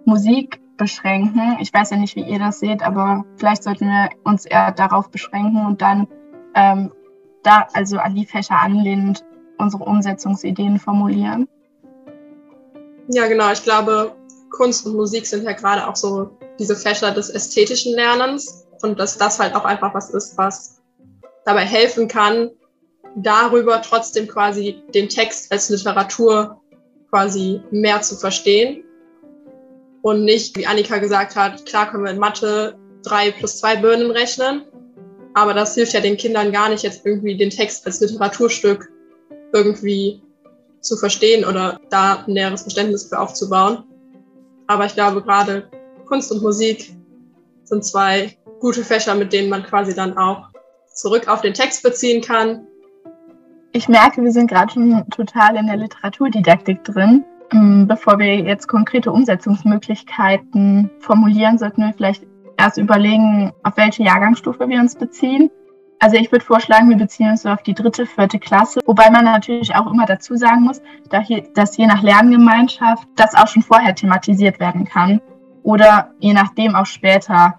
Musik 0.05 0.61
beschränken. 0.77 1.57
Ich 1.59 1.73
weiß 1.73 1.91
ja 1.91 1.97
nicht, 1.97 2.15
wie 2.15 2.23
ihr 2.23 2.39
das 2.39 2.59
seht, 2.59 2.81
aber 2.81 3.25
vielleicht 3.37 3.63
sollten 3.63 3.87
wir 3.87 4.09
uns 4.23 4.45
eher 4.45 4.71
darauf 4.71 5.11
beschränken 5.11 5.65
und 5.65 5.81
dann 5.81 6.07
ähm, 6.55 6.91
da 7.43 7.67
also 7.73 7.99
an 7.99 8.15
die 8.15 8.25
Fächer 8.25 8.59
anlehnend 8.59 9.23
unsere 9.57 9.83
Umsetzungsideen 9.83 10.79
formulieren. 10.79 11.47
Ja, 13.09 13.27
genau. 13.27 13.51
Ich 13.51 13.63
glaube, 13.63 14.15
Kunst 14.51 14.85
und 14.85 14.95
Musik 14.95 15.25
sind 15.25 15.43
ja 15.43 15.53
gerade 15.53 15.87
auch 15.87 15.95
so 15.95 16.37
diese 16.59 16.75
Fächer 16.75 17.11
des 17.11 17.29
ästhetischen 17.29 17.93
Lernens 17.95 18.65
und 18.81 18.99
dass 18.99 19.17
das 19.17 19.39
halt 19.39 19.55
auch 19.55 19.65
einfach 19.65 19.93
was 19.93 20.09
ist, 20.11 20.37
was 20.37 20.81
dabei 21.45 21.65
helfen 21.65 22.07
kann, 22.07 22.51
darüber 23.15 23.81
trotzdem 23.81 24.27
quasi 24.27 24.81
den 24.93 25.09
Text 25.09 25.51
als 25.51 25.69
Literatur 25.69 26.61
quasi 27.09 27.61
mehr 27.71 28.01
zu 28.01 28.15
verstehen 28.15 28.83
und 30.01 30.23
nicht, 30.25 30.57
wie 30.57 30.65
Annika 30.65 30.97
gesagt 30.97 31.35
hat, 31.35 31.65
klar 31.65 31.89
können 31.89 32.05
wir 32.05 32.11
in 32.11 32.19
Mathe 32.19 32.75
drei 33.03 33.31
plus 33.31 33.59
zwei 33.59 33.75
Birnen 33.75 34.11
rechnen, 34.11 34.63
aber 35.33 35.53
das 35.53 35.75
hilft 35.75 35.93
ja 35.93 35.99
den 35.99 36.17
Kindern 36.17 36.51
gar 36.51 36.69
nicht, 36.69 36.83
jetzt 36.83 37.05
irgendwie 37.05 37.37
den 37.37 37.49
Text 37.49 37.85
als 37.85 37.99
Literaturstück 37.99 38.89
irgendwie 39.53 40.22
zu 40.83 40.97
verstehen 40.97 41.45
oder 41.45 41.79
da 41.89 42.23
ein 42.27 42.33
näheres 42.33 42.61
Verständnis 42.61 43.05
für 43.05 43.19
aufzubauen. 43.19 43.83
Aber 44.67 44.85
ich 44.85 44.93
glaube, 44.93 45.21
gerade 45.21 45.69
Kunst 46.05 46.31
und 46.31 46.43
Musik 46.43 46.93
sind 47.63 47.83
zwei 47.83 48.37
gute 48.59 48.83
Fächer, 48.83 49.15
mit 49.15 49.33
denen 49.33 49.49
man 49.49 49.63
quasi 49.63 49.95
dann 49.95 50.17
auch 50.17 50.49
zurück 50.93 51.27
auf 51.27 51.41
den 51.41 51.53
Text 51.53 51.83
beziehen 51.83 52.21
kann. 52.21 52.67
Ich 53.71 53.89
merke, 53.89 54.23
wir 54.23 54.31
sind 54.31 54.49
gerade 54.49 54.71
schon 54.71 55.03
total 55.09 55.55
in 55.55 55.65
der 55.67 55.77
Literaturdidaktik 55.77 56.83
drin. 56.83 57.23
Ähm, 57.51 57.87
bevor 57.87 58.19
wir 58.19 58.35
jetzt 58.35 58.67
konkrete 58.67 59.11
Umsetzungsmöglichkeiten 59.11 60.91
formulieren, 60.99 61.57
sollten 61.57 61.81
wir 61.81 61.93
vielleicht 61.93 62.23
erst 62.57 62.77
überlegen, 62.77 63.51
auf 63.63 63.77
welche 63.77 64.03
Jahrgangsstufe 64.03 64.67
wir 64.69 64.79
uns 64.79 64.95
beziehen. 64.95 65.49
Also 66.03 66.17
ich 66.17 66.29
würde 66.33 66.43
vorschlagen, 66.43 66.89
wir 66.89 66.97
beziehen 66.97 67.29
uns 67.29 67.45
auf 67.45 67.63
die 67.63 67.73
dritte, 67.73 68.05
vierte 68.05 68.37
Klasse, 68.37 68.81
wobei 68.85 69.09
man 69.09 69.23
natürlich 69.23 69.73
auch 69.73 69.89
immer 69.89 70.05
dazu 70.05 70.35
sagen 70.35 70.63
muss, 70.63 70.81
dass 71.09 71.77
je 71.77 71.87
nach 71.87 72.03
Lerngemeinschaft 72.03 73.07
das 73.15 73.33
auch 73.35 73.47
schon 73.47 73.63
vorher 73.63 73.95
thematisiert 73.95 74.59
werden 74.59 74.83
kann 74.83 75.21
oder 75.63 76.11
je 76.19 76.33
nachdem 76.33 76.75
auch 76.75 76.85
später. 76.85 77.57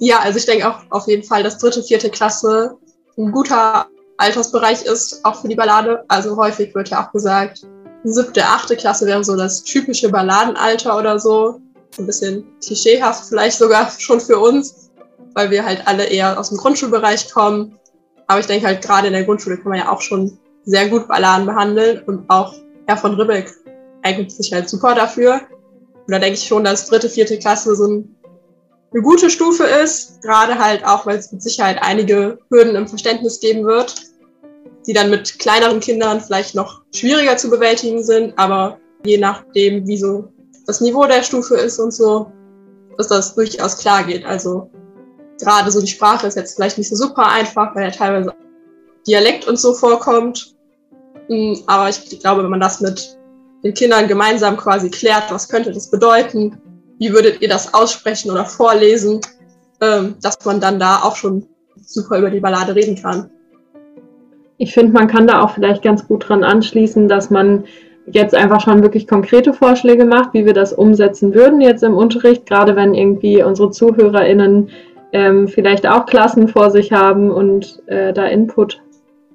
Ja, 0.00 0.18
also 0.18 0.36
ich 0.36 0.46
denke 0.46 0.68
auch 0.68 0.80
auf 0.90 1.06
jeden 1.06 1.22
Fall, 1.22 1.44
dass 1.44 1.58
dritte, 1.58 1.80
vierte 1.80 2.10
Klasse 2.10 2.76
ein 3.16 3.30
guter 3.30 3.86
Altersbereich 4.16 4.82
ist, 4.82 5.24
auch 5.24 5.36
für 5.36 5.46
die 5.46 5.54
Ballade. 5.54 6.04
Also 6.08 6.36
häufig 6.36 6.74
wird 6.74 6.88
ja 6.88 7.06
auch 7.06 7.12
gesagt, 7.12 7.68
siebte, 8.02 8.44
achte 8.44 8.74
Klasse 8.74 9.06
wäre 9.06 9.22
so 9.22 9.36
das 9.36 9.62
typische 9.62 10.08
Balladenalter 10.08 10.98
oder 10.98 11.20
so. 11.20 11.60
Ein 12.00 12.06
bisschen 12.06 12.44
klischeehaft 12.60 13.28
vielleicht 13.28 13.58
sogar 13.58 13.88
schon 13.96 14.20
für 14.20 14.40
uns 14.40 14.85
weil 15.36 15.50
wir 15.50 15.64
halt 15.64 15.86
alle 15.86 16.06
eher 16.06 16.40
aus 16.40 16.48
dem 16.48 16.56
Grundschulbereich 16.56 17.30
kommen. 17.30 17.78
Aber 18.26 18.40
ich 18.40 18.46
denke 18.46 18.66
halt, 18.66 18.82
gerade 18.82 19.08
in 19.08 19.12
der 19.12 19.24
Grundschule 19.24 19.58
kann 19.58 19.68
man 19.68 19.78
ja 19.78 19.92
auch 19.92 20.00
schon 20.00 20.38
sehr 20.64 20.88
gut 20.88 21.06
Balladen 21.06 21.46
behandeln 21.46 22.02
und 22.06 22.28
auch 22.28 22.54
Herr 22.86 22.96
von 22.96 23.14
Ribbeck 23.14 23.52
eignet 24.02 24.32
sich 24.32 24.52
halt 24.52 24.68
super 24.68 24.94
dafür. 24.94 25.42
Und 26.06 26.12
da 26.12 26.18
denke 26.18 26.38
ich 26.38 26.46
schon, 26.46 26.64
dass 26.64 26.86
dritte, 26.86 27.10
vierte 27.10 27.38
Klasse 27.38 27.76
so 27.76 27.86
ein, 27.86 28.16
eine 28.92 29.02
gute 29.02 29.28
Stufe 29.28 29.64
ist, 29.64 30.22
gerade 30.22 30.58
halt 30.58 30.84
auch, 30.86 31.04
weil 31.04 31.18
es 31.18 31.30
mit 31.30 31.42
Sicherheit 31.42 31.78
einige 31.82 32.38
Hürden 32.50 32.74
im 32.74 32.88
Verständnis 32.88 33.38
geben 33.38 33.64
wird, 33.66 33.94
die 34.86 34.94
dann 34.94 35.10
mit 35.10 35.38
kleineren 35.38 35.80
Kindern 35.80 36.20
vielleicht 36.20 36.54
noch 36.54 36.80
schwieriger 36.94 37.36
zu 37.36 37.50
bewältigen 37.50 38.02
sind, 38.02 38.32
aber 38.38 38.78
je 39.04 39.18
nachdem, 39.18 39.86
wie 39.86 39.98
so 39.98 40.32
das 40.66 40.80
Niveau 40.80 41.04
der 41.06 41.22
Stufe 41.22 41.56
ist 41.56 41.78
und 41.78 41.92
so, 41.92 42.32
dass 42.96 43.08
das 43.08 43.34
durchaus 43.34 43.76
klar 43.76 44.02
geht. 44.04 44.24
Also 44.24 44.70
gerade 45.40 45.70
so 45.70 45.80
die 45.80 45.86
Sprache 45.86 46.26
ist 46.26 46.36
jetzt 46.36 46.56
vielleicht 46.56 46.78
nicht 46.78 46.88
so 46.88 46.96
super 46.96 47.28
einfach, 47.28 47.74
weil 47.74 47.84
ja 47.84 47.90
teilweise 47.90 48.32
Dialekt 49.06 49.46
und 49.46 49.58
so 49.58 49.74
vorkommt. 49.74 50.54
Hm, 51.28 51.60
aber 51.66 51.88
ich 51.88 52.18
glaube, 52.20 52.42
wenn 52.42 52.50
man 52.50 52.60
das 52.60 52.80
mit 52.80 53.16
den 53.62 53.74
Kindern 53.74 54.08
gemeinsam 54.08 54.56
quasi 54.56 54.90
klärt, 54.90 55.30
was 55.30 55.48
könnte 55.48 55.72
das 55.72 55.90
bedeuten, 55.90 56.60
wie 56.98 57.12
würdet 57.12 57.40
ihr 57.40 57.48
das 57.48 57.74
aussprechen 57.74 58.30
oder 58.30 58.44
vorlesen, 58.44 59.20
ähm, 59.80 60.16
dass 60.22 60.44
man 60.44 60.60
dann 60.60 60.78
da 60.78 61.02
auch 61.02 61.16
schon 61.16 61.46
super 61.82 62.18
über 62.18 62.30
die 62.30 62.40
Ballade 62.40 62.74
reden 62.74 63.00
kann. 63.00 63.30
Ich 64.58 64.72
finde, 64.72 64.92
man 64.92 65.06
kann 65.06 65.26
da 65.26 65.42
auch 65.42 65.50
vielleicht 65.50 65.82
ganz 65.82 66.06
gut 66.06 66.28
dran 66.28 66.42
anschließen, 66.42 67.08
dass 67.08 67.28
man 67.28 67.64
jetzt 68.06 68.34
einfach 68.34 68.60
schon 68.60 68.82
wirklich 68.82 69.06
konkrete 69.06 69.52
Vorschläge 69.52 70.04
macht, 70.04 70.32
wie 70.32 70.46
wir 70.46 70.54
das 70.54 70.72
umsetzen 70.72 71.34
würden 71.34 71.60
jetzt 71.60 71.82
im 71.82 71.94
Unterricht, 71.94 72.46
gerade 72.46 72.76
wenn 72.76 72.94
irgendwie 72.94 73.42
unsere 73.42 73.70
ZuhörerInnen 73.70 74.70
ähm, 75.12 75.48
vielleicht 75.48 75.86
auch 75.88 76.06
Klassen 76.06 76.48
vor 76.48 76.70
sich 76.70 76.92
haben 76.92 77.30
und 77.30 77.82
äh, 77.86 78.12
da 78.12 78.26
Input 78.26 78.80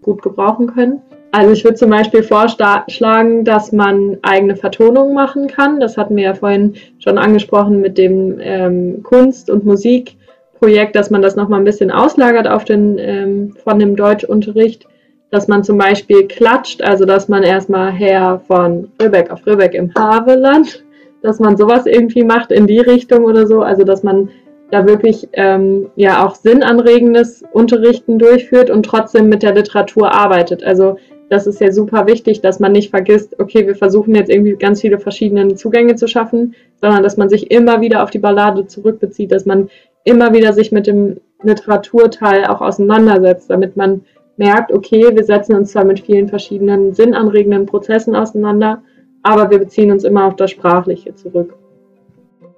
gut 0.02 0.22
gebrauchen 0.22 0.68
können. 0.68 1.02
Also 1.32 1.54
ich 1.54 1.64
würde 1.64 1.78
zum 1.78 1.90
Beispiel 1.90 2.24
vorschlagen, 2.24 3.46
dass 3.46 3.72
man 3.72 4.18
eigene 4.22 4.58
Vertonungen 4.58 5.14
machen 5.14 5.48
kann. 5.48 5.80
Das 5.80 5.98
hatten 5.98 6.18
wir 6.18 6.24
ja 6.24 6.34
vorhin 6.34 6.76
schon 7.00 7.18
angesprochen 7.18 7.80
mit 7.80 7.98
dem 7.98 8.38
ähm, 8.42 9.02
Kunst- 9.02 9.50
und 9.50 9.64
Musikprojekt, 9.64 10.94
dass 10.94 11.10
man 11.10 11.22
das 11.22 11.38
nochmal 11.38 11.62
ein 11.62 11.66
bisschen 11.66 11.90
auslagert 11.90 12.48
auf 12.48 12.66
den, 12.66 12.98
ähm, 12.98 13.56
von 13.64 13.80
dem 13.80 13.96
Deutschunterricht. 13.96 14.88
Dass 15.30 15.48
man 15.48 15.64
zum 15.64 15.78
Beispiel 15.78 16.28
klatscht, 16.28 16.82
also 16.82 17.06
dass 17.06 17.30
man 17.30 17.44
erstmal 17.44 17.94
her 17.94 18.42
von 18.48 18.92
Röbeck 19.02 19.32
auf 19.32 19.48
Röbeck 19.48 19.74
im 19.74 19.94
Haveland, 19.96 20.84
dass 21.22 21.40
man 21.40 21.56
sowas 21.56 21.86
irgendwie 21.86 22.24
macht 22.24 22.52
in 22.52 22.68
die 22.68 22.82
Richtung 22.82 23.24
oder 23.24 23.48
so. 23.48 23.62
Also 23.62 23.86
dass 23.86 24.04
man 24.04 24.28
da 24.72 24.88
wirklich 24.88 25.28
ähm, 25.34 25.90
ja 25.96 26.26
auch 26.26 26.36
sinnanregendes 26.36 27.44
Unterrichten 27.52 28.18
durchführt 28.18 28.70
und 28.70 28.84
trotzdem 28.84 29.30
mit 29.30 29.44
der 29.44 29.54
Literatur 29.54 30.12
arbeitet. 30.12 30.64
Also 30.64 30.98
das 31.30 31.48
ist 31.48 31.62
ja 31.62 31.72
super 31.72 32.08
wichtig, 32.08 32.42
dass 32.42 32.60
man 32.60 32.74
nicht 32.74 32.90
vergisst, 32.90 33.40
okay, 33.40 33.66
wir 33.66 33.76
versuchen 33.76 34.16
jetzt 34.16 34.30
irgendwie 34.30 34.56
ganz 34.56 34.82
viele 34.82 35.00
verschiedene 35.00 35.56
Zugänge 35.56 35.96
zu 35.96 36.08
schaffen, 36.08 36.56
sondern 36.82 37.04
dass 37.04 37.16
man 37.16 37.30
sich 37.30 37.52
immer 37.52 37.80
wieder 37.80 38.04
auf 38.04 38.10
die 38.10 38.20
Ballade 38.20 38.68
zurückbezieht, 38.68 39.32
dass 39.32 39.46
man 39.46 39.70
immer 40.04 40.34
wieder 40.34 40.52
sich 40.52 40.72
mit 40.72 40.88
dem 40.88 41.22
Literaturteil 41.44 42.46
auch 42.46 42.62
auseinandersetzt, 42.62 43.50
damit 43.50 43.78
man 43.78 44.02
merkt, 44.38 44.72
okay, 44.72 45.16
wir 45.16 45.24
setzen 45.24 45.56
uns 45.56 45.72
zwar 45.72 45.84
mit 45.86 46.00
vielen 46.00 46.28
verschiedenen 46.28 46.94
sinnanregenden 46.94 47.66
Prozessen 47.66 48.16
auseinander, 48.16 48.82
aber 49.24 49.50
wir 49.52 49.60
beziehen 49.60 49.92
uns 49.92 50.04
immer 50.04 50.26
auf 50.26 50.36
das 50.36 50.52
Sprachliche 50.52 51.14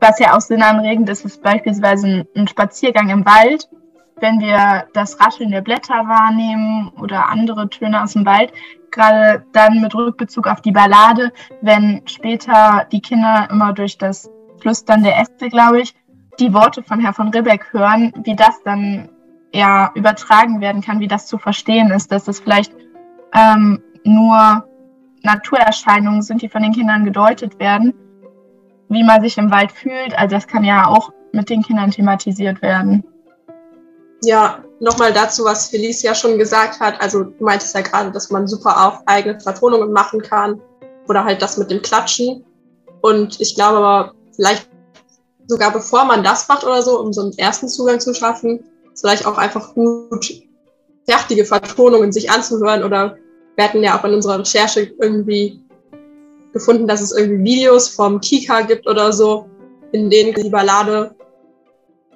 was 0.03 0.19
ja 0.19 0.35
auch 0.35 0.41
sinnanregend 0.41 1.09
ist, 1.09 1.25
ist 1.25 1.41
beispielsweise 1.41 2.27
ein, 2.35 2.47
Spaziergang 2.47 3.09
im 3.09 3.25
Wald. 3.25 3.69
wenn 4.19 4.39
wir 4.39 4.85
das 4.93 5.19
Rascheln 5.19 5.51
der 5.51 5.61
Blätter 5.61 6.07
wahrnehmen 6.07 6.89
oder 7.01 7.29
andere 7.29 7.69
Töne 7.69 8.03
aus 8.03 8.13
dem 8.13 8.25
Wald, 8.25 8.53
gerade 8.91 9.43
dann 9.53 9.81
mit 9.81 9.95
Rückbezug 9.95 10.47
auf 10.47 10.61
die 10.61 10.71
Ballade, 10.71 11.33
wenn 11.61 12.03
später 12.05 12.85
die 12.91 13.01
Kinder 13.01 13.47
immer 13.49 13.73
durch 13.73 13.97
das 13.97 14.29
Flüstern 14.61 15.03
der 15.03 15.19
Äste, 15.19 15.49
glaube 15.49 15.81
ich, 15.81 15.95
die 16.39 16.53
Worte 16.53 16.83
von 16.83 16.99
Herrn 16.99 17.13
von 17.13 17.29
Ribbeck 17.29 17.73
hören, 17.73 18.13
wie 18.23 18.35
das 18.35 18.61
dann 18.63 19.09
ja 19.53 19.91
übertragen 19.95 20.61
werden 20.61 20.81
kann, 20.81 20.99
wie 20.99 21.07
das 21.07 21.27
zu 21.27 21.37
verstehen 21.37 21.91
ist, 21.91 22.11
dass 22.11 22.27
es 22.27 22.39
vielleicht 22.39 22.73
ähm, 23.33 23.81
nur 24.03 24.67
Naturerscheinungen 25.23 26.21
sind, 26.21 26.41
die 26.41 26.49
von 26.49 26.61
den 26.61 26.73
Kindern 26.73 27.03
gedeutet 27.03 27.59
werden, 27.59 27.93
wie 28.93 29.03
man 29.03 29.21
sich 29.21 29.37
im 29.37 29.51
Wald 29.51 29.71
fühlt. 29.71 30.17
Also 30.17 30.35
das 30.35 30.47
kann 30.47 30.63
ja 30.63 30.87
auch 30.87 31.11
mit 31.31 31.49
den 31.49 31.63
Kindern 31.63 31.91
thematisiert 31.91 32.61
werden. 32.61 33.03
Ja, 34.23 34.63
nochmal 34.79 35.11
dazu, 35.11 35.43
was 35.43 35.69
Felicia 35.69 36.15
schon 36.15 36.37
gesagt 36.37 36.79
hat. 36.79 37.01
Also 37.01 37.23
du 37.23 37.43
meintest 37.43 37.75
ja 37.75 37.81
gerade, 37.81 38.11
dass 38.11 38.29
man 38.29 38.47
super 38.47 38.87
auch 38.87 39.01
eigene 39.05 39.39
Vertonungen 39.39 39.91
machen 39.91 40.21
kann 40.21 40.61
oder 41.07 41.23
halt 41.23 41.41
das 41.41 41.57
mit 41.57 41.71
dem 41.71 41.81
Klatschen. 41.81 42.45
Und 43.01 43.41
ich 43.41 43.55
glaube 43.55 43.77
aber, 43.77 44.13
vielleicht 44.35 44.69
sogar 45.47 45.71
bevor 45.71 46.05
man 46.05 46.23
das 46.23 46.47
macht 46.47 46.63
oder 46.63 46.81
so, 46.81 46.99
um 46.99 47.11
so 47.11 47.21
einen 47.21 47.37
ersten 47.37 47.67
Zugang 47.67 47.99
zu 47.99 48.13
schaffen, 48.13 48.63
ist 48.93 49.01
vielleicht 49.01 49.25
auch 49.25 49.37
einfach 49.37 49.73
gut, 49.73 50.31
fertige 51.05 51.45
Vertonungen 51.45 52.11
sich 52.11 52.31
anzuhören 52.31 52.83
oder 52.83 53.17
wir 53.55 53.65
hatten 53.65 53.83
ja 53.83 53.99
auch 53.99 54.03
in 54.05 54.13
unserer 54.13 54.39
Recherche 54.39 54.93
irgendwie 54.99 55.59
gefunden, 56.53 56.87
dass 56.87 57.01
es 57.01 57.11
irgendwie 57.11 57.43
Videos 57.43 57.89
vom 57.89 58.21
Kika 58.21 58.61
gibt 58.61 58.87
oder 58.87 59.11
so, 59.11 59.47
in 59.91 60.09
denen 60.09 60.33
die 60.33 60.49
Ballade 60.49 61.15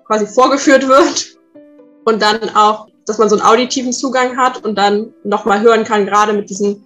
quasi 0.06 0.26
vorgeführt 0.26 0.88
wird 0.88 1.38
und 2.06 2.22
dann 2.22 2.56
auch, 2.56 2.88
dass 3.06 3.18
man 3.18 3.30
so 3.30 3.36
einen 3.36 3.46
auditiven 3.46 3.92
Zugang 3.92 4.38
hat 4.38 4.64
und 4.64 4.78
dann 4.78 5.14
nochmal 5.24 5.62
hören 5.62 5.84
kann, 5.84 6.06
gerade 6.06 6.34
mit 6.34 6.50
diesen 6.50 6.84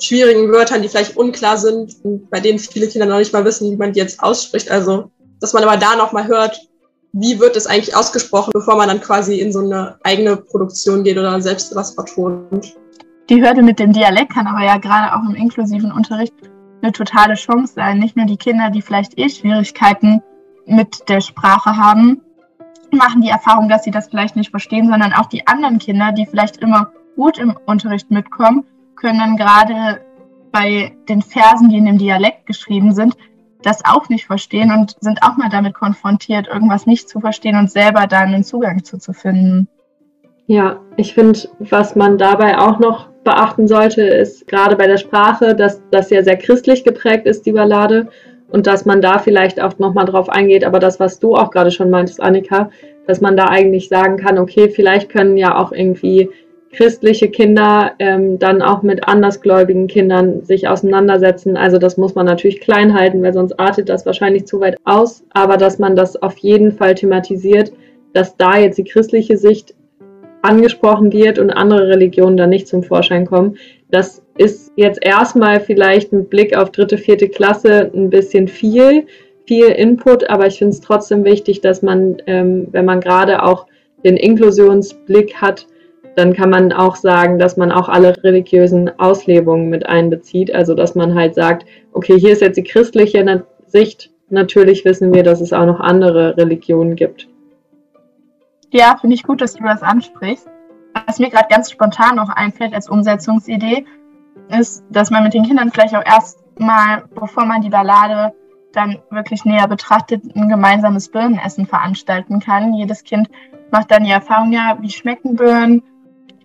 schwierigen 0.00 0.50
Wörtern, 0.50 0.82
die 0.82 0.88
vielleicht 0.88 1.16
unklar 1.16 1.58
sind 1.58 1.94
und 2.02 2.30
bei 2.30 2.40
denen 2.40 2.58
viele 2.58 2.88
Kinder 2.88 3.06
noch 3.06 3.18
nicht 3.18 3.32
mal 3.32 3.44
wissen, 3.44 3.70
wie 3.70 3.76
man 3.76 3.92
die 3.92 4.00
jetzt 4.00 4.22
ausspricht. 4.22 4.70
Also, 4.70 5.10
dass 5.40 5.52
man 5.52 5.62
aber 5.64 5.76
da 5.76 5.96
nochmal 5.96 6.26
hört, 6.26 6.58
wie 7.12 7.38
wird 7.38 7.56
es 7.56 7.66
eigentlich 7.66 7.94
ausgesprochen, 7.94 8.52
bevor 8.54 8.76
man 8.76 8.88
dann 8.88 9.00
quasi 9.00 9.40
in 9.40 9.52
so 9.52 9.60
eine 9.60 9.96
eigene 10.02 10.36
Produktion 10.36 11.04
geht 11.04 11.18
oder 11.18 11.40
selbst 11.40 11.74
was 11.74 11.94
vertont. 11.94 12.74
Die 13.28 13.42
Hürde 13.42 13.62
mit 13.62 13.78
dem 13.78 13.92
Dialekt 13.92 14.32
kann 14.32 14.46
aber 14.46 14.64
ja 14.64 14.78
gerade 14.78 15.14
auch 15.14 15.28
im 15.28 15.34
inklusiven 15.34 15.92
Unterricht 15.92 16.34
eine 16.82 16.92
totale 16.92 17.34
Chance 17.34 17.74
sein. 17.74 17.98
Nicht 17.98 18.16
nur 18.16 18.26
die 18.26 18.36
Kinder, 18.36 18.70
die 18.70 18.82
vielleicht 18.82 19.18
eh 19.18 19.28
Schwierigkeiten 19.28 20.22
mit 20.66 21.08
der 21.08 21.20
Sprache 21.20 21.76
haben, 21.76 22.20
machen 22.90 23.22
die 23.22 23.30
Erfahrung, 23.30 23.68
dass 23.68 23.84
sie 23.84 23.90
das 23.90 24.08
vielleicht 24.08 24.36
nicht 24.36 24.50
verstehen, 24.50 24.88
sondern 24.88 25.12
auch 25.12 25.26
die 25.26 25.46
anderen 25.46 25.78
Kinder, 25.78 26.12
die 26.12 26.26
vielleicht 26.26 26.58
immer 26.58 26.92
gut 27.16 27.38
im 27.38 27.56
Unterricht 27.66 28.10
mitkommen, 28.10 28.64
können 28.96 29.18
dann 29.18 29.36
gerade 29.36 30.00
bei 30.50 30.94
den 31.08 31.22
Versen, 31.22 31.70
die 31.70 31.78
in 31.78 31.86
dem 31.86 31.98
Dialekt 31.98 32.46
geschrieben 32.46 32.94
sind, 32.94 33.16
das 33.62 33.84
auch 33.84 34.08
nicht 34.08 34.26
verstehen 34.26 34.72
und 34.72 34.96
sind 35.00 35.22
auch 35.22 35.36
mal 35.36 35.48
damit 35.48 35.74
konfrontiert, 35.74 36.48
irgendwas 36.48 36.86
nicht 36.86 37.08
zu 37.08 37.20
verstehen 37.20 37.56
und 37.56 37.70
selber 37.70 38.06
da 38.06 38.18
einen 38.18 38.44
Zugang 38.44 38.84
zu, 38.84 38.98
zu 38.98 39.12
finden. 39.12 39.68
Ja, 40.46 40.80
ich 40.96 41.14
finde, 41.14 41.38
was 41.60 41.96
man 41.96 42.18
dabei 42.18 42.58
auch 42.58 42.78
noch 42.78 43.08
beachten 43.24 43.68
sollte, 43.68 44.02
ist 44.02 44.46
gerade 44.46 44.76
bei 44.76 44.86
der 44.86 44.98
Sprache, 44.98 45.54
dass 45.54 45.82
das 45.90 46.10
ja 46.10 46.22
sehr 46.22 46.36
christlich 46.36 46.84
geprägt 46.84 47.26
ist, 47.26 47.46
die 47.46 47.52
Ballade, 47.52 48.08
und 48.52 48.66
dass 48.66 48.84
man 48.84 49.00
da 49.00 49.18
vielleicht 49.18 49.60
auch 49.62 49.78
nochmal 49.78 50.04
drauf 50.04 50.28
eingeht, 50.28 50.64
aber 50.64 50.78
das, 50.78 51.00
was 51.00 51.18
du 51.18 51.34
auch 51.34 51.50
gerade 51.50 51.70
schon 51.70 51.88
meintest, 51.88 52.22
Annika, 52.22 52.70
dass 53.06 53.22
man 53.22 53.36
da 53.36 53.46
eigentlich 53.46 53.88
sagen 53.88 54.18
kann, 54.18 54.38
okay, 54.38 54.68
vielleicht 54.68 55.08
können 55.08 55.38
ja 55.38 55.58
auch 55.58 55.72
irgendwie 55.72 56.28
christliche 56.70 57.28
Kinder 57.28 57.92
ähm, 57.98 58.38
dann 58.38 58.62
auch 58.62 58.82
mit 58.82 59.06
andersgläubigen 59.06 59.86
Kindern 59.86 60.42
sich 60.44 60.68
auseinandersetzen. 60.68 61.56
Also 61.56 61.78
das 61.78 61.96
muss 61.96 62.14
man 62.14 62.26
natürlich 62.26 62.60
klein 62.60 62.94
halten, 62.94 63.22
weil 63.22 63.34
sonst 63.34 63.58
artet 63.58 63.88
das 63.88 64.06
wahrscheinlich 64.06 64.46
zu 64.46 64.60
weit 64.60 64.76
aus. 64.84 65.24
Aber 65.32 65.56
dass 65.56 65.78
man 65.78 65.96
das 65.96 66.20
auf 66.22 66.38
jeden 66.38 66.72
Fall 66.72 66.94
thematisiert, 66.94 67.72
dass 68.14 68.36
da 68.36 68.58
jetzt 68.58 68.78
die 68.78 68.84
christliche 68.84 69.36
Sicht 69.36 69.74
angesprochen 70.42 71.12
wird 71.12 71.38
und 71.38 71.50
andere 71.50 71.88
Religionen 71.88 72.36
dann 72.36 72.50
nicht 72.50 72.68
zum 72.68 72.82
Vorschein 72.82 73.26
kommen. 73.26 73.56
Das 73.90 74.22
ist 74.36 74.72
jetzt 74.76 74.98
erstmal 75.02 75.60
vielleicht 75.60 76.12
ein 76.12 76.26
Blick 76.26 76.56
auf 76.56 76.70
dritte, 76.70 76.98
vierte 76.98 77.28
Klasse 77.28 77.90
ein 77.94 78.10
bisschen 78.10 78.48
viel, 78.48 79.06
viel 79.46 79.66
Input, 79.66 80.28
aber 80.28 80.46
ich 80.46 80.58
finde 80.58 80.72
es 80.72 80.80
trotzdem 80.80 81.24
wichtig, 81.24 81.60
dass 81.60 81.82
man, 81.82 82.16
ähm, 82.26 82.68
wenn 82.72 82.84
man 82.84 83.00
gerade 83.00 83.42
auch 83.42 83.66
den 84.04 84.16
Inklusionsblick 84.16 85.36
hat, 85.36 85.66
dann 86.14 86.34
kann 86.34 86.50
man 86.50 86.72
auch 86.72 86.96
sagen, 86.96 87.38
dass 87.38 87.56
man 87.56 87.72
auch 87.72 87.88
alle 87.88 88.22
religiösen 88.22 88.90
Auslebungen 88.98 89.70
mit 89.70 89.86
einbezieht. 89.86 90.54
Also 90.54 90.74
dass 90.74 90.94
man 90.94 91.14
halt 91.14 91.34
sagt, 91.34 91.64
okay, 91.92 92.18
hier 92.18 92.32
ist 92.32 92.42
jetzt 92.42 92.56
die 92.56 92.64
christliche 92.64 93.44
Sicht. 93.66 94.10
Natürlich 94.28 94.84
wissen 94.84 95.14
wir, 95.14 95.22
dass 95.22 95.40
es 95.40 95.52
auch 95.52 95.66
noch 95.66 95.80
andere 95.80 96.36
Religionen 96.36 96.96
gibt. 96.96 97.28
Ja, 98.72 98.96
finde 98.98 99.14
ich 99.14 99.22
gut, 99.22 99.42
dass 99.42 99.52
du 99.52 99.64
das 99.64 99.82
ansprichst. 99.82 100.48
Was 101.06 101.18
mir 101.18 101.28
gerade 101.28 101.48
ganz 101.50 101.70
spontan 101.70 102.16
noch 102.16 102.30
einfällt 102.30 102.74
als 102.74 102.88
Umsetzungsidee, 102.88 103.84
ist, 104.48 104.82
dass 104.88 105.10
man 105.10 105.22
mit 105.24 105.34
den 105.34 105.44
Kindern 105.44 105.70
vielleicht 105.70 105.94
auch 105.94 106.04
erst 106.04 106.38
mal, 106.58 107.04
bevor 107.14 107.44
man 107.44 107.60
die 107.60 107.68
Ballade 107.68 108.34
dann 108.72 108.98
wirklich 109.10 109.44
näher 109.44 109.68
betrachtet, 109.68 110.24
ein 110.34 110.48
gemeinsames 110.48 111.10
Birnenessen 111.10 111.66
veranstalten 111.66 112.40
kann. 112.40 112.72
Jedes 112.72 113.04
Kind 113.04 113.28
macht 113.70 113.90
dann 113.90 114.04
die 114.04 114.10
Erfahrung, 114.10 114.52
ja, 114.52 114.78
wie 114.80 114.90
schmecken 114.90 115.36
Birnen? 115.36 115.82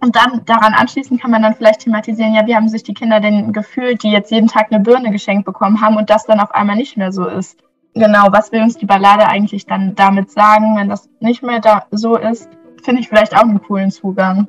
Und 0.01 0.17
dann 0.17 0.43
daran 0.45 0.73
anschließend 0.73 1.21
kann 1.21 1.31
man 1.31 1.41
dann 1.41 1.55
vielleicht 1.55 1.81
thematisieren, 1.81 2.35
ja, 2.35 2.45
wie 2.45 2.55
haben 2.55 2.67
sich 2.67 2.83
die 2.83 2.93
Kinder 2.93 3.21
denn 3.21 3.53
gefühlt, 3.53 4.03
die 4.03 4.11
jetzt 4.11 4.31
jeden 4.31 4.49
Tag 4.49 4.67
eine 4.69 4.83
Birne 4.83 5.11
geschenkt 5.11 5.45
bekommen 5.45 5.79
haben 5.81 5.95
und 5.95 6.09
das 6.09 6.25
dann 6.25 6.41
auf 6.41 6.51
einmal 6.51 6.75
nicht 6.75 6.97
mehr 6.97 7.13
so 7.13 7.25
ist 7.25 7.57
genau, 7.97 8.27
was 8.31 8.51
will 8.51 8.61
uns 8.61 8.77
die 8.77 8.85
Ballade 8.85 9.27
eigentlich 9.27 9.65
dann 9.65 9.93
damit 9.95 10.31
sagen, 10.31 10.75
wenn 10.77 10.89
das 10.89 11.09
nicht 11.19 11.43
mehr 11.43 11.59
da 11.59 11.85
so 11.91 12.17
ist, 12.17 12.49
finde 12.83 13.01
ich 13.01 13.09
vielleicht 13.09 13.35
auch 13.35 13.43
einen 13.43 13.61
coolen 13.61 13.91
Zugang. 13.91 14.47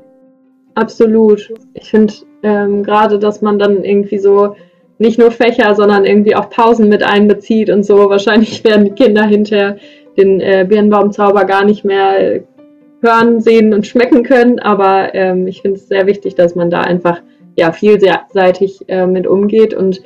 Absolut. 0.74 1.52
Ich 1.74 1.90
finde 1.90 2.14
ähm, 2.42 2.82
gerade, 2.84 3.18
dass 3.18 3.42
man 3.42 3.58
dann 3.58 3.82
irgendwie 3.82 4.18
so 4.18 4.54
nicht 4.98 5.18
nur 5.18 5.30
Fächer, 5.30 5.74
sondern 5.74 6.04
irgendwie 6.04 6.36
auch 6.36 6.50
Pausen 6.50 6.88
mit 6.88 7.02
einbezieht 7.02 7.70
und 7.70 7.84
so. 7.84 8.10
Wahrscheinlich 8.10 8.62
werden 8.64 8.84
die 8.84 8.92
Kinder 8.92 9.24
hinterher 9.24 9.76
den 10.16 10.40
äh, 10.40 10.66
Birnbaumzauber 10.68 11.44
gar 11.44 11.64
nicht 11.64 11.84
mehr 11.84 12.42
hören, 13.00 13.40
sehen 13.40 13.74
und 13.74 13.86
schmecken 13.86 14.22
können. 14.22 14.58
Aber 14.58 15.14
ähm, 15.14 15.46
ich 15.46 15.62
finde 15.62 15.78
es 15.78 15.88
sehr 15.88 16.06
wichtig, 16.06 16.34
dass 16.34 16.54
man 16.54 16.70
da 16.70 16.80
einfach 16.80 17.22
ja 17.56 17.72
vielseitig 17.72 18.88
äh, 18.88 19.06
mit 19.06 19.26
umgeht 19.26 19.74
und 19.74 20.00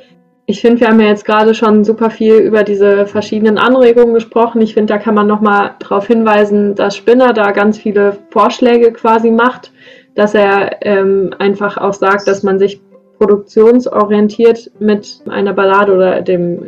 ich 0.45 0.61
finde, 0.61 0.81
wir 0.81 0.87
haben 0.89 0.99
ja 0.99 1.07
jetzt 1.07 1.25
gerade 1.25 1.53
schon 1.53 1.85
super 1.85 2.09
viel 2.09 2.35
über 2.35 2.63
diese 2.63 3.05
verschiedenen 3.05 3.57
Anregungen 3.57 4.13
gesprochen. 4.13 4.61
Ich 4.61 4.73
finde, 4.73 4.93
da 4.93 4.99
kann 4.99 5.15
man 5.15 5.27
nochmal 5.27 5.75
darauf 5.79 6.07
hinweisen, 6.07 6.75
dass 6.75 6.97
Spinner 6.97 7.33
da 7.33 7.51
ganz 7.51 7.77
viele 7.77 8.17
Vorschläge 8.29 8.91
quasi 8.91 9.31
macht, 9.31 9.71
dass 10.15 10.33
er 10.33 10.85
ähm, 10.85 11.33
einfach 11.39 11.77
auch 11.77 11.93
sagt, 11.93 12.27
dass 12.27 12.43
man 12.43 12.59
sich 12.59 12.81
produktionsorientiert 13.19 14.71
mit 14.79 15.21
einer 15.29 15.53
Ballade 15.53 15.93
oder 15.93 16.21
dem 16.21 16.65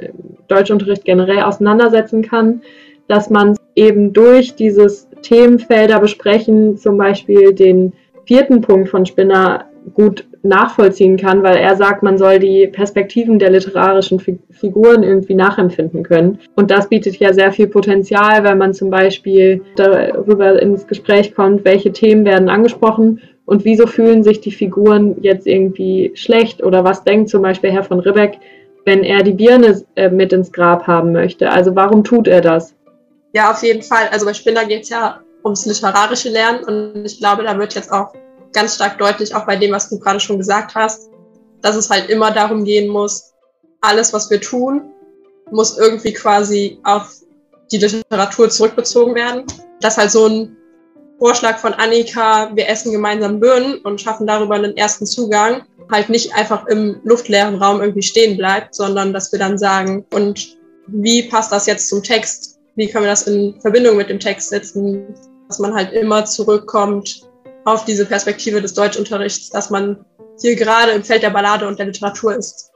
Deutschunterricht 0.47 1.03
generell 1.03 1.43
auseinandersetzen 1.43 2.21
kann, 2.21 2.61
dass 3.07 3.29
man 3.29 3.57
eben 3.75 4.13
durch 4.13 4.55
dieses 4.55 5.09
Themenfelder 5.21 5.99
besprechen, 5.99 6.77
zum 6.77 6.97
Beispiel 6.97 7.53
den 7.53 7.91
vierten 8.25 8.61
Punkt 8.61 8.89
von 8.89 9.05
Spinner 9.05 9.65
gut 9.93 10.25
nachvollziehen 10.43 11.17
kann, 11.17 11.43
weil 11.43 11.57
er 11.57 11.75
sagt, 11.75 12.03
man 12.03 12.17
soll 12.17 12.39
die 12.39 12.67
Perspektiven 12.67 13.39
der 13.39 13.51
literarischen 13.51 14.19
Figuren 14.19 15.03
irgendwie 15.03 15.35
nachempfinden 15.35 16.03
können. 16.03 16.39
Und 16.55 16.71
das 16.71 16.89
bietet 16.89 17.17
ja 17.17 17.33
sehr 17.33 17.51
viel 17.51 17.67
Potenzial, 17.67 18.43
weil 18.43 18.55
man 18.55 18.73
zum 18.73 18.89
Beispiel 18.89 19.61
darüber 19.75 20.61
ins 20.61 20.87
Gespräch 20.87 21.35
kommt, 21.35 21.65
welche 21.65 21.91
Themen 21.91 22.25
werden 22.25 22.49
angesprochen 22.49 23.21
und 23.45 23.65
wieso 23.65 23.87
fühlen 23.87 24.23
sich 24.23 24.41
die 24.41 24.51
Figuren 24.51 25.17
jetzt 25.21 25.47
irgendwie 25.47 26.11
schlecht 26.15 26.63
oder 26.63 26.83
was 26.83 27.03
denkt 27.03 27.29
zum 27.29 27.41
Beispiel 27.41 27.71
Herr 27.71 27.83
von 27.83 27.99
Ribbeck, 27.99 28.39
wenn 28.85 29.03
er 29.03 29.23
die 29.23 29.33
Birne 29.33 29.83
äh, 29.95 30.09
mit 30.09 30.33
ins 30.33 30.51
Grab 30.51 30.87
haben 30.87 31.11
möchte. 31.11 31.51
Also 31.51 31.75
warum 31.75 32.03
tut 32.03 32.27
er 32.27 32.41
das? 32.41 32.75
Ja, 33.33 33.51
auf 33.51 33.61
jeden 33.63 33.81
Fall. 33.81 34.07
Also 34.11 34.25
bei 34.25 34.33
Spinner 34.33 34.65
geht 34.65 34.83
es 34.83 34.89
ja 34.89 35.21
ums 35.43 35.65
literarische 35.65 36.29
Lernen 36.29 36.63
und 36.63 37.05
ich 37.05 37.19
glaube, 37.19 37.43
da 37.43 37.57
wird 37.57 37.75
jetzt 37.75 37.91
auch 37.91 38.13
ganz 38.53 38.75
stark 38.75 38.97
deutlich, 38.97 39.33
auch 39.35 39.45
bei 39.45 39.55
dem, 39.55 39.71
was 39.71 39.89
du 39.89 39.99
gerade 39.99 40.19
schon 40.19 40.37
gesagt 40.37 40.75
hast, 40.75 41.09
dass 41.61 41.75
es 41.75 41.89
halt 41.89 42.09
immer 42.09 42.31
darum 42.31 42.63
gehen 42.63 42.87
muss, 42.87 43.33
alles, 43.81 44.13
was 44.13 44.29
wir 44.29 44.41
tun, 44.41 44.91
muss 45.51 45.77
irgendwie 45.77 46.13
quasi 46.13 46.79
auf 46.83 47.13
die 47.71 47.77
Literatur 47.77 48.49
zurückbezogen 48.49 49.15
werden. 49.15 49.43
Das 49.81 49.93
ist 49.93 49.97
halt 49.97 50.11
so 50.11 50.27
ein 50.27 50.57
Vorschlag 51.19 51.57
von 51.57 51.73
Annika, 51.73 52.51
wir 52.55 52.67
essen 52.67 52.91
gemeinsam 52.91 53.39
Birnen 53.39 53.79
und 53.79 54.01
schaffen 54.01 54.27
darüber 54.27 54.55
einen 54.55 54.75
ersten 54.75 55.05
Zugang, 55.05 55.63
halt 55.91 56.09
nicht 56.09 56.33
einfach 56.35 56.65
im 56.67 56.99
luftleeren 57.03 57.55
Raum 57.55 57.81
irgendwie 57.81 58.01
stehen 58.01 58.37
bleibt, 58.37 58.75
sondern 58.75 59.13
dass 59.13 59.31
wir 59.31 59.39
dann 59.39 59.57
sagen, 59.57 60.05
und 60.13 60.57
wie 60.87 61.23
passt 61.23 61.51
das 61.51 61.67
jetzt 61.67 61.89
zum 61.89 62.03
Text? 62.03 62.59
Wie 62.75 62.87
können 62.89 63.05
wir 63.05 63.11
das 63.11 63.27
in 63.27 63.59
Verbindung 63.61 63.97
mit 63.97 64.09
dem 64.09 64.19
Text 64.19 64.49
setzen? 64.49 65.15
dass 65.47 65.59
man 65.59 65.73
halt 65.73 65.93
immer 65.93 66.25
zurückkommt 66.25 67.24
auf 67.65 67.83
diese 67.83 68.05
Perspektive 68.05 68.61
des 68.61 68.73
Deutschunterrichts, 68.73 69.49
dass 69.49 69.69
man 69.69 70.05
hier 70.39 70.55
gerade 70.55 70.91
im 70.91 71.03
Feld 71.03 71.23
der 71.23 71.31
Ballade 71.31 71.67
und 71.67 71.79
der 71.79 71.87
Literatur 71.87 72.35
ist. 72.35 72.71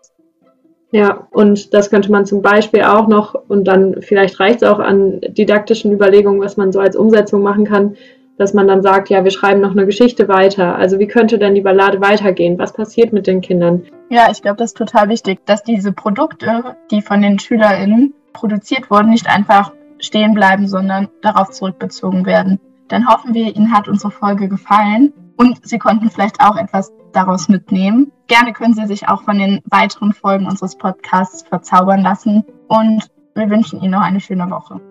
Ja, 0.92 1.28
und 1.32 1.74
das 1.74 1.92
könnte 1.92 2.12
man 2.12 2.26
zum 2.26 2.42
Beispiel 2.42 2.82
auch 2.82 3.08
noch, 3.08 3.36
und 3.36 3.66
dann 3.66 4.02
vielleicht 4.02 4.40
reicht 4.40 4.64
es 4.64 4.68
auch 4.68 4.80
an 4.80 5.22
didaktischen 5.22 5.92
Überlegungen, 5.92 6.42
was 6.42 6.58
man 6.58 6.72
so 6.72 6.80
als 6.80 6.96
Umsetzung 6.96 7.44
machen 7.44 7.66
kann, 7.66 7.96
dass 8.40 8.54
man 8.54 8.68
dann 8.68 8.82
sagt, 8.82 9.10
ja, 9.10 9.24
wir 9.24 9.32
schreiben 9.32 9.62
noch 9.62 9.72
eine 9.72 9.86
Geschichte 9.86 10.28
weiter. 10.28 10.76
Also 10.76 10.98
wie 10.98 11.08
könnte 11.08 11.38
denn 11.38 11.54
die 11.54 11.62
Ballade 11.62 12.02
weitergehen? 12.02 12.58
Was 12.58 12.74
passiert 12.74 13.14
mit 13.14 13.28
den 13.28 13.42
Kindern? 13.42 13.84
Ja, 14.10 14.30
ich 14.32 14.42
glaube, 14.42 14.58
das 14.58 14.72
ist 14.72 14.78
total 14.78 15.10
wichtig, 15.10 15.46
dass 15.46 15.62
diese 15.62 15.92
Produkte, 15.92 16.76
die 16.90 17.02
von 17.02 17.22
den 17.22 17.38
SchülerInnen 17.38 18.16
produziert 18.34 18.90
wurden, 18.90 19.10
nicht 19.10 19.28
einfach 19.28 19.74
stehen 20.00 20.34
bleiben, 20.34 20.68
sondern 20.68 21.10
darauf 21.22 21.52
zurückbezogen 21.52 22.26
werden. 22.26 22.60
Dann 22.90 23.08
hoffen 23.08 23.34
wir, 23.34 23.56
Ihnen 23.56 23.72
hat 23.72 23.88
unsere 23.88 24.12
Folge 24.12 24.50
gefallen 24.50 25.14
und 25.38 25.66
Sie 25.66 25.80
konnten 25.80 26.10
vielleicht 26.10 26.42
auch 26.42 26.58
etwas 26.58 26.92
daraus 27.14 27.48
mitnehmen. 27.48 28.12
Gerne 28.28 28.52
können 28.52 28.74
Sie 28.74 28.86
sich 28.88 29.08
auch 29.08 29.24
von 29.24 29.38
den 29.38 29.62
weiteren 29.66 30.12
Folgen 30.12 30.48
unseres 30.48 30.76
Podcasts 30.76 31.44
verzaubern 31.48 32.02
lassen 32.02 32.44
und 32.68 33.10
wir 33.36 33.50
wünschen 33.50 33.82
Ihnen 33.82 33.92
noch 33.92 34.02
eine 34.02 34.20
schöne 34.20 34.50
Woche. 34.50 34.82